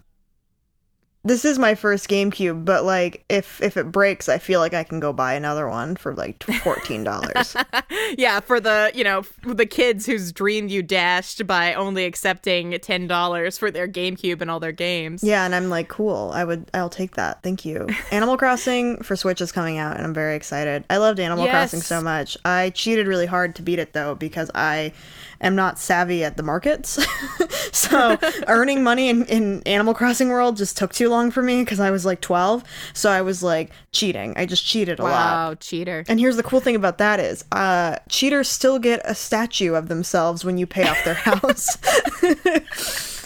this 1.27 1.43
is 1.43 1.59
my 1.59 1.75
first 1.75 2.09
GameCube, 2.09 2.63
but 2.63 2.85
like 2.85 3.23
if 3.29 3.61
if 3.61 3.75
it 3.77 3.91
breaks, 3.91 4.29
I 4.29 4.37
feel 4.37 4.59
like 4.59 4.73
I 4.73 4.83
can 4.83 4.99
go 4.99 5.11
buy 5.11 5.33
another 5.33 5.67
one 5.67 5.95
for 5.95 6.15
like 6.15 6.41
fourteen 6.63 7.03
dollars. 7.03 7.55
yeah, 8.17 8.39
for 8.39 8.59
the 8.59 8.91
you 8.95 9.03
know 9.03 9.23
the 9.43 9.65
kids 9.65 10.05
whose 10.05 10.31
dream 10.31 10.67
you 10.69 10.81
dashed 10.81 11.45
by 11.45 11.73
only 11.73 12.05
accepting 12.05 12.77
ten 12.81 13.07
dollars 13.07 13.57
for 13.57 13.69
their 13.69 13.87
GameCube 13.87 14.41
and 14.41 14.49
all 14.49 14.59
their 14.59 14.71
games. 14.71 15.23
yeah, 15.23 15.45
and 15.45 15.53
I'm 15.53 15.69
like, 15.69 15.89
cool. 15.89 16.31
I 16.33 16.43
would, 16.43 16.69
I'll 16.73 16.89
take 16.89 17.15
that. 17.15 17.43
Thank 17.43 17.65
you. 17.65 17.87
Animal 18.11 18.37
Crossing 18.37 19.03
for 19.03 19.15
Switch 19.15 19.41
is 19.41 19.51
coming 19.51 19.77
out, 19.77 19.97
and 19.97 20.05
I'm 20.05 20.13
very 20.13 20.35
excited. 20.35 20.85
I 20.89 20.97
loved 20.97 21.19
Animal 21.19 21.45
Yes. 21.45 21.51
Crossing 21.71 21.81
so 21.81 22.01
much. 22.01 22.37
I 22.45 22.69
cheated 22.69 23.05
really 23.07 23.25
hard 23.25 23.55
to 23.55 23.61
beat 23.61 23.79
it 23.79 23.93
though 23.93 24.15
because 24.15 24.49
I 24.55 24.93
am 25.41 25.55
not 25.55 25.79
savvy 25.79 26.23
at 26.23 26.37
the 26.37 26.43
markets. 26.43 27.03
so 27.71 28.17
earning 28.47 28.83
money 28.83 29.09
in, 29.09 29.25
in 29.25 29.61
Animal 29.63 29.93
Crossing 29.93 30.29
world 30.29 30.57
just 30.57 30.77
took 30.77 30.93
too 30.93 31.09
long 31.09 31.31
for 31.31 31.41
me 31.41 31.63
because 31.63 31.79
I 31.79 31.91
was 31.91 32.05
like 32.05 32.21
12. 32.21 32.63
So 32.93 33.09
I 33.09 33.21
was 33.21 33.43
like 33.43 33.71
cheating. 33.91 34.33
I 34.37 34.45
just 34.45 34.65
cheated 34.65 34.99
a 34.99 35.03
lot. 35.03 35.11
Wow, 35.11 35.53
cheater. 35.55 36.03
And 36.07 36.19
here's 36.19 36.35
the 36.37 36.43
cool 36.43 36.59
thing 36.59 36.75
about 36.75 36.97
that 36.97 37.19
is, 37.19 37.43
uh, 37.51 37.97
cheaters 38.09 38.49
still 38.49 38.79
get 38.79 39.01
a 39.05 39.15
statue 39.15 39.73
of 39.73 39.87
themselves 39.87 40.43
when 40.43 40.57
you 40.57 40.65
pay 40.65 40.87
off 40.87 41.03
their 41.03 41.13
house. 41.13 41.77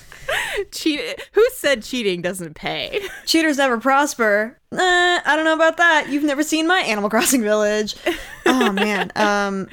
Cheat. 0.72 1.02
Who 1.34 1.46
said 1.56 1.84
cheating 1.84 2.22
doesn't 2.22 2.56
pay? 2.56 3.02
cheaters 3.26 3.58
never 3.58 3.78
prosper. 3.78 4.58
Uh, 4.72 4.78
I 4.78 5.34
don't 5.36 5.46
know 5.46 5.54
about 5.54 5.78
that. 5.78 6.10
You've 6.10 6.24
never 6.24 6.44
seen 6.44 6.68
my 6.68 6.80
Animal 6.80 7.10
Crossing 7.10 7.42
village. 7.42 7.96
Oh 8.46 8.72
man. 8.72 9.12
Um, 9.16 9.68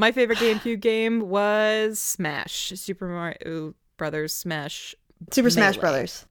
My 0.00 0.12
favorite 0.12 0.38
GameCube 0.38 0.80
game 0.80 1.28
was 1.28 2.00
Smash, 2.00 2.72
Super 2.74 3.06
Mario 3.06 3.74
Brothers 3.98 4.32
Smash. 4.32 4.94
Super 5.30 5.50
Smash 5.50 5.76
Brothers. 5.76 6.24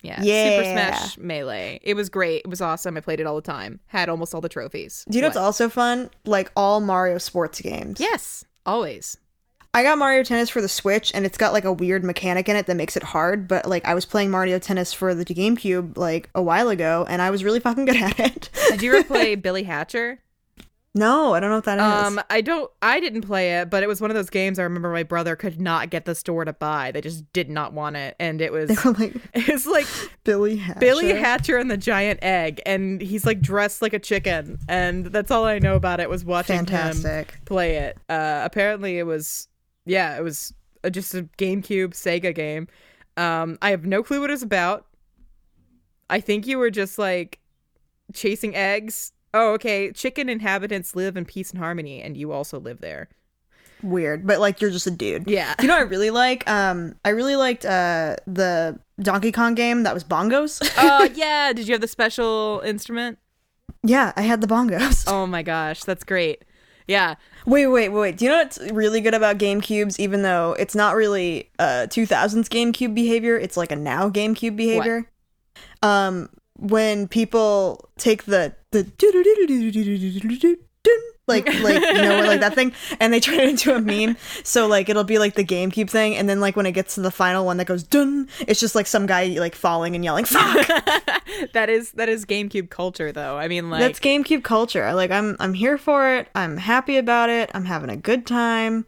Yeah, 0.00 0.22
Yeah. 0.22 0.50
Super 0.50 0.70
Smash 0.70 1.18
Melee. 1.18 1.80
It 1.82 1.94
was 1.94 2.08
great. 2.08 2.42
It 2.44 2.48
was 2.48 2.60
awesome. 2.60 2.96
I 2.96 3.00
played 3.00 3.18
it 3.18 3.26
all 3.26 3.34
the 3.34 3.42
time. 3.42 3.80
Had 3.88 4.08
almost 4.08 4.32
all 4.32 4.40
the 4.40 4.48
trophies. 4.48 5.04
Do 5.10 5.18
you 5.18 5.22
know 5.22 5.26
what's 5.26 5.36
also 5.36 5.68
fun? 5.68 6.08
Like 6.24 6.52
all 6.54 6.78
Mario 6.78 7.18
sports 7.18 7.60
games. 7.60 7.98
Yes, 7.98 8.44
always. 8.64 9.16
I 9.74 9.82
got 9.82 9.98
Mario 9.98 10.22
Tennis 10.22 10.48
for 10.48 10.62
the 10.62 10.68
Switch, 10.68 11.10
and 11.12 11.26
it's 11.26 11.36
got 11.36 11.52
like 11.52 11.64
a 11.64 11.72
weird 11.72 12.04
mechanic 12.04 12.48
in 12.48 12.54
it 12.54 12.66
that 12.66 12.76
makes 12.76 12.96
it 12.96 13.02
hard. 13.02 13.48
But 13.48 13.66
like, 13.66 13.84
I 13.86 13.94
was 13.94 14.04
playing 14.04 14.30
Mario 14.30 14.60
Tennis 14.60 14.92
for 14.92 15.16
the 15.16 15.24
GameCube 15.24 15.98
like 15.98 16.30
a 16.32 16.42
while 16.42 16.68
ago, 16.68 17.04
and 17.08 17.20
I 17.20 17.30
was 17.30 17.42
really 17.42 17.58
fucking 17.58 17.86
good 17.86 17.96
at 17.96 18.20
it. 18.20 18.50
Did 18.70 18.82
you 18.82 18.94
ever 18.94 19.02
play 19.02 19.34
Billy 19.46 19.64
Hatcher? 19.64 20.20
No, 20.96 21.34
I 21.34 21.40
don't 21.40 21.50
know 21.50 21.56
what 21.56 21.64
that 21.64 21.78
is. 21.78 22.06
Um, 22.06 22.20
I 22.30 22.40
don't. 22.40 22.70
I 22.80 23.00
didn't 23.00 23.22
play 23.22 23.58
it, 23.60 23.68
but 23.68 23.82
it 23.82 23.86
was 23.86 24.00
one 24.00 24.10
of 24.10 24.14
those 24.14 24.30
games. 24.30 24.58
I 24.58 24.62
remember 24.62 24.90
my 24.90 25.02
brother 25.02 25.36
could 25.36 25.60
not 25.60 25.90
get 25.90 26.06
the 26.06 26.14
store 26.14 26.46
to 26.46 26.54
buy. 26.54 26.90
They 26.90 27.02
just 27.02 27.30
did 27.34 27.50
not 27.50 27.74
want 27.74 27.96
it, 27.96 28.16
and 28.18 28.40
it 28.40 28.50
was 28.50 28.68
They 28.82 28.90
were 28.90 28.92
like 28.92 29.14
it's 29.34 29.66
like 29.66 29.86
Billy 30.24 30.56
Hatcher. 30.56 30.80
Billy 30.80 31.12
Hatcher 31.12 31.58
and 31.58 31.70
the 31.70 31.76
giant 31.76 32.20
egg, 32.22 32.62
and 32.64 33.02
he's 33.02 33.26
like 33.26 33.42
dressed 33.42 33.82
like 33.82 33.92
a 33.92 33.98
chicken, 33.98 34.58
and 34.68 35.06
that's 35.06 35.30
all 35.30 35.44
I 35.44 35.58
know 35.58 35.76
about 35.76 36.00
it 36.00 36.08
was 36.08 36.24
watching 36.24 36.56
him 36.60 36.66
Fantastic. 36.66 37.44
play 37.44 37.76
it. 37.76 37.98
Uh, 38.08 38.40
apparently, 38.42 38.98
it 38.98 39.04
was 39.04 39.48
yeah, 39.84 40.16
it 40.16 40.22
was 40.22 40.54
uh, 40.82 40.88
just 40.88 41.14
a 41.14 41.24
GameCube 41.36 41.90
Sega 41.90 42.34
game. 42.34 42.68
Um, 43.18 43.58
I 43.60 43.70
have 43.70 43.84
no 43.84 44.02
clue 44.02 44.22
what 44.22 44.30
it's 44.30 44.42
about. 44.42 44.86
I 46.08 46.20
think 46.20 46.46
you 46.46 46.56
were 46.56 46.70
just 46.70 46.98
like 46.98 47.38
chasing 48.14 48.54
eggs. 48.54 49.12
Oh, 49.36 49.52
okay. 49.54 49.92
Chicken 49.92 50.28
inhabitants 50.28 50.96
live 50.96 51.16
in 51.16 51.24
peace 51.24 51.50
and 51.50 51.58
harmony, 51.58 52.00
and 52.02 52.16
you 52.16 52.32
also 52.32 52.58
live 52.58 52.80
there. 52.80 53.08
Weird, 53.82 54.26
but 54.26 54.40
like 54.40 54.60
you're 54.60 54.70
just 54.70 54.86
a 54.86 54.90
dude. 54.90 55.28
Yeah. 55.28 55.54
You 55.60 55.68
know 55.68 55.74
what 55.74 55.80
I 55.80 55.90
really 55.90 56.10
like? 56.10 56.48
Um, 56.48 56.94
I 57.04 57.10
really 57.10 57.36
liked 57.36 57.66
uh 57.66 58.16
the 58.26 58.78
Donkey 59.00 59.32
Kong 59.32 59.54
game 59.54 59.82
that 59.82 59.92
was 59.92 60.02
bongos. 60.02 60.66
Oh 60.78 61.04
yeah. 61.14 61.52
Did 61.52 61.68
you 61.68 61.74
have 61.74 61.82
the 61.82 61.88
special 61.88 62.62
instrument? 62.64 63.18
yeah, 63.84 64.12
I 64.16 64.22
had 64.22 64.40
the 64.40 64.46
bongos. 64.46 65.04
Oh 65.06 65.26
my 65.26 65.42
gosh, 65.42 65.84
that's 65.84 66.04
great. 66.04 66.44
Yeah. 66.88 67.16
Wait, 67.44 67.66
wait, 67.66 67.90
wait. 67.90 68.16
Do 68.16 68.24
you 68.24 68.30
know 68.30 68.38
what's 68.38 68.58
really 68.72 69.00
good 69.00 69.14
about 69.14 69.38
GameCubes? 69.38 70.00
Even 70.00 70.22
though 70.22 70.56
it's 70.58 70.74
not 70.74 70.96
really 70.96 71.50
uh 71.58 71.86
2000s 71.90 72.48
GameCube 72.48 72.94
behavior, 72.94 73.36
it's 73.38 73.58
like 73.58 73.70
a 73.70 73.76
now 73.76 74.08
GameCube 74.08 74.56
behavior. 74.56 75.10
Um, 75.82 76.30
when 76.58 77.06
people 77.08 77.90
take 77.98 78.24
the 78.24 78.54
the 78.82 80.58
like 81.28 81.46
like 81.62 81.80
you 81.80 82.02
know 82.02 82.22
like 82.24 82.40
that 82.40 82.54
thing 82.54 82.72
and 83.00 83.12
they 83.12 83.20
turn 83.20 83.34
it 83.40 83.48
into 83.48 83.74
a 83.74 83.80
meme 83.80 84.16
so 84.44 84.66
like 84.66 84.88
it'll 84.88 85.04
be 85.04 85.18
like 85.18 85.34
the 85.34 85.44
gamecube 85.44 85.90
thing 85.90 86.14
and 86.16 86.28
then 86.28 86.40
like 86.40 86.56
when 86.56 86.66
it 86.66 86.72
gets 86.72 86.94
to 86.94 87.00
the 87.00 87.10
final 87.10 87.44
one 87.44 87.56
that 87.56 87.64
goes 87.64 87.82
dun 87.82 88.28
it's 88.46 88.60
just 88.60 88.74
like 88.74 88.86
some 88.86 89.06
guy 89.06 89.26
like 89.38 89.54
falling 89.54 89.94
and 89.94 90.04
yelling 90.04 90.24
fuck 90.24 90.66
that 91.52 91.68
is 91.68 91.90
that 91.92 92.08
is 92.08 92.24
GameCube 92.24 92.70
culture 92.70 93.12
though. 93.12 93.36
I 93.36 93.48
mean 93.48 93.70
like 93.70 93.80
that's 93.80 93.98
gamecube 93.98 94.44
culture 94.44 94.92
like 94.94 95.10
i'm 95.10 95.36
i'm 95.40 95.54
here 95.54 95.78
for 95.78 96.14
it 96.14 96.28
i'm 96.34 96.56
happy 96.56 96.96
about 96.96 97.28
it 97.28 97.50
i'm 97.54 97.64
having 97.64 97.90
a 97.90 97.96
good 97.96 98.26
time 98.26 98.86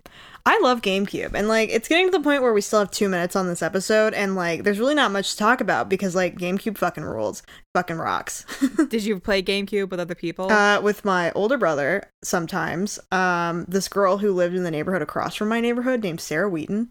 i 0.49 0.59
love 0.63 0.81
gamecube 0.83 1.35
and 1.35 1.47
like 1.47 1.69
it's 1.71 1.89
getting 1.89 2.07
to 2.07 2.11
the 2.17 2.23
point 2.23 2.43
where 2.43 2.53
we 2.53 2.61
still 2.61 2.79
have 2.79 2.91
two 2.91 3.09
minutes 3.09 3.37
on 3.37 3.47
this 3.47 3.63
episode 3.63 4.15
and 4.15 4.35
like 4.35 4.65
there's 4.65 4.79
really 4.79 4.95
not 4.95 5.11
much 5.13 5.33
to 5.33 5.37
talk 5.37 5.61
about 5.61 5.89
because 5.89 6.15
like 6.15 6.37
gamecube 6.39 6.79
fucking 6.79 7.05
rules 7.05 7.43
fucking 7.75 7.97
rocks 7.99 8.45
Did 8.89 9.05
you 9.05 9.21
play 9.21 9.43
GameCube 9.43 9.91
with 9.91 10.01
other 10.01 10.15
people? 10.15 10.51
uh, 10.51 10.81
with 10.81 11.05
my 11.05 11.31
older 11.33 11.59
brother 11.59 12.03
sometimes. 12.25 12.99
Um, 13.13 13.65
this 13.69 13.89
girl 13.89 14.19
who 14.19 14.33
lived 14.33 14.55
in 14.57 14.63
the 14.65 14.71
neighborhood 14.71 15.03
across 15.03 15.35
from 15.35 15.49
my 15.49 15.61
neighborhood 15.61 16.03
named 16.03 16.21
Sarah 16.21 16.49
Wheaton. 16.49 16.91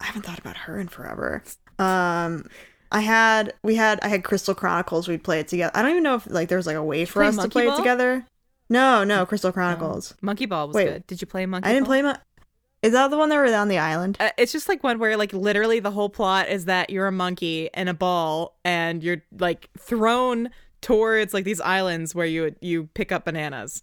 I 0.00 0.06
haven't 0.06 0.22
thought 0.22 0.38
about 0.38 0.56
her 0.56 0.78
in 0.78 0.88
forever. 0.88 1.42
Um, 1.78 2.48
I 2.90 3.00
had 3.00 3.54
we 3.62 3.76
had 3.76 4.00
I 4.02 4.08
had 4.08 4.24
Crystal 4.24 4.54
Chronicles. 4.54 5.08
We'd 5.08 5.22
play 5.24 5.40
it 5.40 5.48
together. 5.48 5.70
I 5.74 5.82
don't 5.82 5.92
even 5.92 6.02
know 6.02 6.16
if 6.16 6.28
like 6.28 6.48
there 6.48 6.58
was 6.58 6.66
like 6.66 6.76
a 6.76 6.82
way 6.84 7.04
for 7.04 7.20
play 7.20 7.28
us 7.28 7.36
to 7.36 7.48
play 7.48 7.66
Ball? 7.66 7.74
it 7.74 7.78
together. 7.78 8.26
No, 8.68 9.04
no, 9.04 9.24
Crystal 9.26 9.52
Chronicles. 9.52 10.14
Monkey 10.20 10.46
Ball 10.46 10.66
was 10.68 10.74
wait. 10.74 10.84
good. 10.86 11.06
Did 11.06 11.20
you 11.20 11.26
play 11.26 11.46
Monkey 11.46 11.68
I 11.68 11.72
didn't 11.72 11.84
Ball? 11.84 11.88
play 11.90 12.02
my. 12.02 12.18
Is 12.86 12.92
that 12.92 13.10
the 13.10 13.18
one 13.18 13.28
that 13.28 13.36
were 13.36 13.54
on 13.54 13.68
the 13.68 13.78
island? 13.78 14.16
Uh, 14.20 14.30
it's 14.38 14.52
just 14.52 14.68
like 14.68 14.82
one 14.84 14.98
where 14.98 15.16
like 15.16 15.32
literally 15.32 15.80
the 15.80 15.90
whole 15.90 16.08
plot 16.08 16.48
is 16.48 16.64
that 16.66 16.90
you're 16.90 17.06
a 17.06 17.12
monkey 17.12 17.68
and 17.74 17.88
a 17.88 17.94
ball 17.94 18.56
and 18.64 19.02
you're 19.02 19.22
like 19.38 19.68
thrown 19.78 20.50
towards 20.80 21.34
like 21.34 21.44
these 21.44 21.60
islands 21.60 22.14
where 22.14 22.26
you 22.26 22.54
you 22.60 22.88
pick 22.94 23.12
up 23.12 23.24
bananas. 23.24 23.82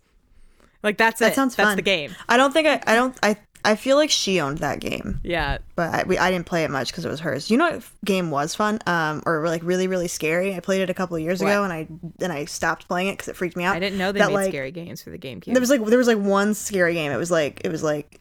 Like 0.84 0.98
that's 0.98 1.20
That 1.20 1.32
it. 1.32 1.36
sounds 1.36 1.56
That's 1.56 1.70
fun. 1.70 1.76
the 1.78 1.82
game. 1.82 2.16
I 2.28 2.38
don't 2.38 2.52
think 2.54 2.68
I. 2.68 2.82
I 2.86 2.96
don't. 2.96 3.18
I. 3.24 3.38
I 3.66 3.78
feel 3.78 3.96
like 3.96 4.10
she 4.10 4.42
owned 4.42 4.58
that 4.58 4.82
game, 4.82 5.22
Yeah. 5.24 5.60
but 5.78 5.90
I, 5.94 6.04
we, 6.04 6.18
I 6.18 6.30
didn't 6.32 6.46
play 6.46 6.66
it 6.66 6.70
much 6.70 6.90
because 6.92 7.06
it 7.06 7.08
was 7.10 7.22
hers. 7.22 7.50
You 7.50 7.56
know 7.56 7.72
what 7.72 7.84
game 8.04 8.30
was 8.30 8.54
fun? 8.54 8.80
Um, 8.86 9.24
or 9.26 9.48
like 9.48 9.62
really 9.64 9.88
really 9.88 10.10
scary. 10.10 10.54
I 10.54 10.60
played 10.60 10.82
it 10.82 10.90
a 10.90 10.94
couple 10.94 11.16
of 11.16 11.22
years 11.22 11.42
ago, 11.42 11.64
and 11.64 11.72
I 11.72 11.88
then 12.18 12.30
I 12.30 12.44
stopped 12.44 12.90
playing 12.90 13.08
it 13.08 13.14
because 13.14 13.30
it 13.30 13.38
freaked 13.38 13.56
me 13.56 13.64
out. 13.64 13.78
I 13.78 13.80
didn't 13.80 13.98
know 13.98 14.12
they 14.12 14.20
that, 14.20 14.28
made 14.28 14.34
like- 14.34 14.50
scary 14.50 14.72
games 14.72 15.02
for 15.02 15.12
the 15.12 15.18
GameCube. 15.18 15.54
There 15.54 15.62
was 15.62 15.70
like 15.70 15.86
there 15.86 15.98
was 15.98 16.08
like 16.08 16.18
one 16.18 16.54
scary 16.54 16.94
game. 16.94 17.14
It 17.14 17.18
was 17.18 17.32
like 17.32 17.62
it 17.64 17.70
was 17.72 17.84
like 17.84 18.20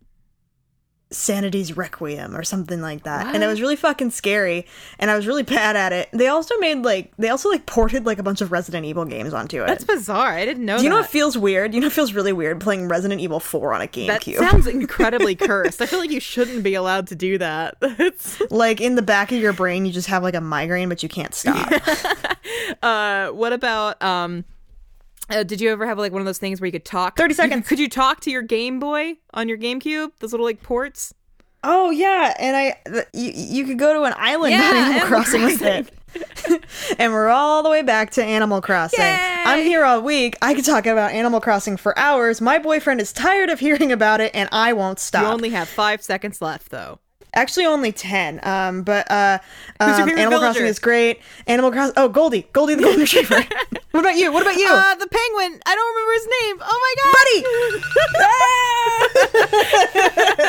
Sanity's 1.12 1.76
Requiem 1.76 2.34
or 2.36 2.42
something 2.42 2.80
like 2.80 3.04
that. 3.04 3.34
And 3.34 3.44
it 3.44 3.46
was 3.46 3.60
really 3.60 3.76
fucking 3.76 4.10
scary 4.10 4.66
and 4.98 5.10
I 5.10 5.16
was 5.16 5.26
really 5.26 5.42
bad 5.42 5.76
at 5.76 5.92
it. 5.92 6.08
They 6.12 6.28
also 6.28 6.56
made 6.58 6.78
like 6.78 7.12
they 7.18 7.28
also 7.28 7.48
like 7.48 7.66
ported 7.66 8.06
like 8.06 8.18
a 8.18 8.22
bunch 8.22 8.40
of 8.40 8.50
Resident 8.52 8.86
Evil 8.86 9.04
games 9.04 9.32
onto 9.34 9.62
it. 9.62 9.66
That's 9.66 9.84
bizarre. 9.84 10.32
I 10.32 10.44
didn't 10.44 10.64
know 10.64 10.78
Do 10.78 10.84
you 10.84 10.88
know 10.90 10.96
that. 10.96 11.02
what 11.02 11.10
feels 11.10 11.36
weird? 11.36 11.74
You 11.74 11.80
know 11.80 11.86
what 11.86 11.92
feels 11.92 12.12
really 12.12 12.32
weird 12.32 12.60
playing 12.60 12.88
Resident 12.88 13.20
Evil 13.20 13.40
4 13.40 13.74
on 13.74 13.82
a 13.82 13.86
GameCube. 13.86 14.38
that 14.38 14.50
sounds 14.50 14.66
incredibly 14.66 15.34
cursed. 15.34 15.80
I 15.82 15.86
feel 15.86 15.98
like 15.98 16.10
you 16.10 16.20
shouldn't 16.20 16.62
be 16.62 16.74
allowed 16.74 17.06
to 17.08 17.14
do 17.14 17.38
that. 17.38 17.76
It's 18.02 18.40
like 18.50 18.80
in 18.80 18.94
the 18.96 19.02
back 19.02 19.30
of 19.32 19.38
your 19.38 19.52
brain 19.52 19.86
you 19.86 19.92
just 19.92 20.08
have 20.08 20.22
like 20.22 20.34
a 20.34 20.40
migraine 20.40 20.88
but 20.88 21.02
you 21.02 21.08
can't 21.08 21.34
stop. 21.34 21.70
uh, 22.82 23.28
what 23.28 23.52
about 23.52 24.02
um? 24.02 24.44
Uh, 25.32 25.42
did 25.42 25.60
you 25.60 25.70
ever 25.70 25.86
have 25.86 25.98
like 25.98 26.12
one 26.12 26.20
of 26.20 26.26
those 26.26 26.38
things 26.38 26.60
where 26.60 26.66
you 26.66 26.72
could 26.72 26.84
talk? 26.84 27.16
30 27.16 27.22
you 27.22 27.28
could- 27.28 27.36
seconds. 27.36 27.68
could 27.68 27.78
you 27.78 27.88
talk 27.88 28.20
to 28.20 28.30
your 28.30 28.42
Game 28.42 28.78
Boy 28.80 29.16
on 29.34 29.48
your 29.48 29.58
GameCube? 29.58 30.10
Those 30.20 30.32
little 30.32 30.46
like 30.46 30.62
ports. 30.62 31.14
Oh 31.64 31.90
yeah, 31.90 32.34
and 32.40 32.56
I 32.56 32.76
th- 32.90 33.06
you 33.12 33.30
you 33.34 33.64
could 33.64 33.78
go 33.78 33.92
to 33.94 34.02
an 34.02 34.14
island 34.16 34.52
Yeah, 34.52 34.62
on 34.68 34.76
Animal, 34.76 35.06
Crossing 35.06 35.42
with 35.44 35.62
it. 35.62 35.90
and 36.98 37.12
we're 37.12 37.28
all 37.28 37.62
the 37.62 37.70
way 37.70 37.82
back 37.82 38.10
to 38.12 38.22
Animal 38.24 38.60
Crossing. 38.60 38.98
Yay! 39.00 39.42
I'm 39.46 39.64
here 39.64 39.84
all 39.84 40.02
week. 40.02 40.36
I 40.42 40.54
could 40.54 40.64
talk 40.64 40.86
about 40.86 41.12
Animal 41.12 41.40
Crossing 41.40 41.76
for 41.76 41.96
hours. 41.98 42.40
My 42.40 42.58
boyfriend 42.58 43.00
is 43.00 43.12
tired 43.12 43.48
of 43.48 43.60
hearing 43.60 43.92
about 43.92 44.20
it, 44.20 44.32
and 44.34 44.48
I 44.52 44.72
won't 44.72 44.98
stop. 44.98 45.22
You 45.22 45.28
only 45.28 45.50
have 45.50 45.68
five 45.68 46.02
seconds 46.02 46.42
left, 46.42 46.70
though. 46.70 46.98
Actually, 47.34 47.64
only 47.64 47.92
ten. 47.92 48.40
Um, 48.42 48.82
but 48.82 49.10
uh, 49.10 49.38
um, 49.80 50.08
Animal 50.10 50.38
Crossing 50.40 50.66
is 50.66 50.78
great. 50.78 51.20
Animal 51.46 51.72
Crossing. 51.72 51.94
Oh, 51.96 52.08
Goldie, 52.08 52.46
Goldie 52.52 52.74
the 52.74 52.82
Golden 52.82 53.00
Retriever. 53.00 53.36
what 53.92 54.00
about 54.00 54.16
you? 54.16 54.30
What 54.32 54.42
about 54.42 54.56
you? 54.56 54.68
Uh, 54.68 54.94
the 54.96 55.06
penguin. 55.06 55.60
I 55.64 55.74
don't 55.74 55.94
remember 55.94 56.12
his 56.12 56.28
name. 56.42 56.56
Oh 56.60 56.78
my 56.84 56.94
god, 57.02 57.12
Buddy. 57.16 57.42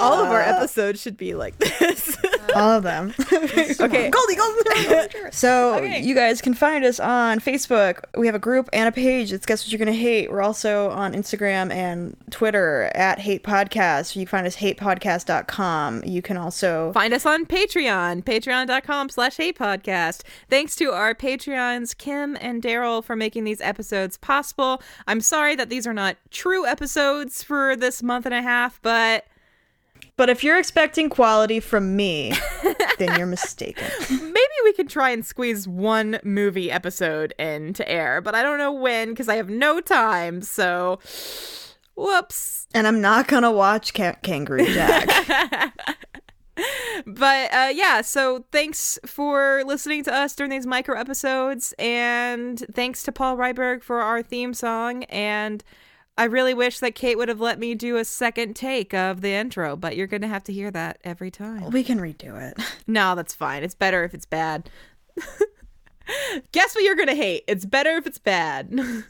All 0.00 0.14
of 0.20 0.28
our 0.28 0.42
uh, 0.42 0.56
episodes 0.56 1.00
should 1.00 1.16
be 1.16 1.34
like 1.34 1.56
this. 1.58 2.16
All 2.56 2.70
of 2.70 2.82
them. 2.82 3.14
okay. 3.32 4.10
Goldie, 4.10 4.34
Goldie. 4.34 5.08
so 5.30 5.74
Okay. 5.74 6.00
you 6.00 6.14
guys 6.16 6.40
can 6.42 6.52
find 6.54 6.84
us 6.84 6.98
on 6.98 7.38
Facebook. 7.38 8.02
We 8.16 8.26
have 8.26 8.34
a 8.34 8.40
group 8.40 8.68
and 8.72 8.88
a 8.88 8.92
page. 8.92 9.32
It's 9.32 9.46
Guess 9.46 9.64
What 9.64 9.72
You're 9.72 9.78
Gonna 9.78 9.92
Hate. 9.92 10.30
We're 10.32 10.42
also 10.42 10.90
on 10.90 11.12
Instagram 11.14 11.70
and 11.72 12.16
Twitter 12.30 12.90
at 12.94 13.20
Hate 13.20 13.44
Podcast. 13.44 14.16
You 14.16 14.22
can 14.26 14.30
find 14.30 14.46
us 14.46 14.56
hatepodcast.com. 14.56 16.02
You 16.04 16.22
can 16.22 16.36
also 16.36 16.92
Find 16.92 17.14
us 17.14 17.24
on 17.26 17.46
Patreon, 17.46 18.24
patreon.com 18.24 19.08
slash 19.10 19.36
hate 19.36 19.58
podcast. 19.58 20.22
Thanks 20.48 20.74
to 20.76 20.90
our 20.92 21.14
Patreons, 21.14 21.96
Kim 21.96 22.36
and 22.40 22.62
Daryl, 22.62 23.04
for 23.04 23.14
making 23.16 23.44
these 23.44 23.60
episodes 23.60 24.16
possible. 24.16 24.82
I'm 25.06 25.20
sorry 25.20 25.54
that 25.56 25.68
these 25.68 25.86
are 25.86 25.94
not 25.94 26.16
true 26.30 26.66
episodes 26.66 27.42
for 27.42 27.76
this 27.76 28.02
month 28.02 28.26
and 28.26 28.34
a 28.34 28.42
half, 28.42 28.80
but 28.82 29.24
But 30.20 30.28
if 30.28 30.44
you're 30.44 30.58
expecting 30.58 31.08
quality 31.08 31.60
from 31.60 31.96
me, 31.96 32.34
then 32.98 33.16
you're 33.16 33.26
mistaken. 33.26 33.86
maybe 34.10 34.54
we 34.64 34.74
could 34.74 34.90
try 34.90 35.08
and 35.08 35.24
squeeze 35.24 35.66
one 35.66 36.20
movie 36.22 36.70
episode 36.70 37.32
in 37.38 37.72
to 37.72 37.90
air, 37.90 38.20
but 38.20 38.34
I 38.34 38.42
don't 38.42 38.58
know 38.58 38.70
when 38.70 39.08
because 39.08 39.30
I 39.30 39.36
have 39.36 39.48
no 39.48 39.80
time. 39.80 40.42
So, 40.42 40.98
whoops. 41.96 42.66
And 42.74 42.86
I'm 42.86 43.00
not 43.00 43.28
gonna 43.28 43.50
watch 43.50 43.94
Ca- 43.94 44.16
Kangaroo 44.22 44.66
Jack. 44.66 45.72
But 47.06 47.54
uh, 47.54 47.72
yeah, 47.72 48.02
so 48.02 48.44
thanks 48.52 48.98
for 49.06 49.62
listening 49.64 50.04
to 50.04 50.14
us 50.14 50.36
during 50.36 50.50
these 50.50 50.66
micro 50.66 50.98
episodes, 50.98 51.72
and 51.78 52.62
thanks 52.74 53.02
to 53.04 53.12
Paul 53.12 53.38
Ryberg 53.38 53.82
for 53.82 54.02
our 54.02 54.22
theme 54.22 54.52
song. 54.52 55.04
And 55.04 55.64
I 56.18 56.24
really 56.24 56.52
wish 56.54 56.80
that 56.80 56.94
Kate 56.94 57.16
would 57.16 57.28
have 57.28 57.40
let 57.40 57.58
me 57.58 57.74
do 57.74 57.96
a 57.96 58.04
second 58.04 58.54
take 58.54 58.92
of 58.92 59.22
the 59.22 59.30
intro, 59.32 59.74
but 59.76 59.96
you're 59.96 60.06
gonna 60.06 60.28
have 60.28 60.44
to 60.44 60.52
hear 60.52 60.70
that 60.70 60.98
every 61.02 61.30
time. 61.30 61.70
we 61.70 61.82
can 61.82 61.98
redo 61.98 62.40
it. 62.40 62.58
No, 62.86 63.14
that's 63.14 63.34
fine. 63.34 63.62
It's 63.62 63.74
better 63.74 64.02
if 64.04 64.14
it's 64.14 64.26
bad. 64.26 64.68
Guess 66.52 66.74
what 66.74 66.82
you're 66.84 66.96
gonna 66.96 67.14
hate? 67.14 67.44
It's 67.46 67.64
better 67.64 67.96
if 67.96 68.06
it's 68.06 68.18
bad. 68.18 68.70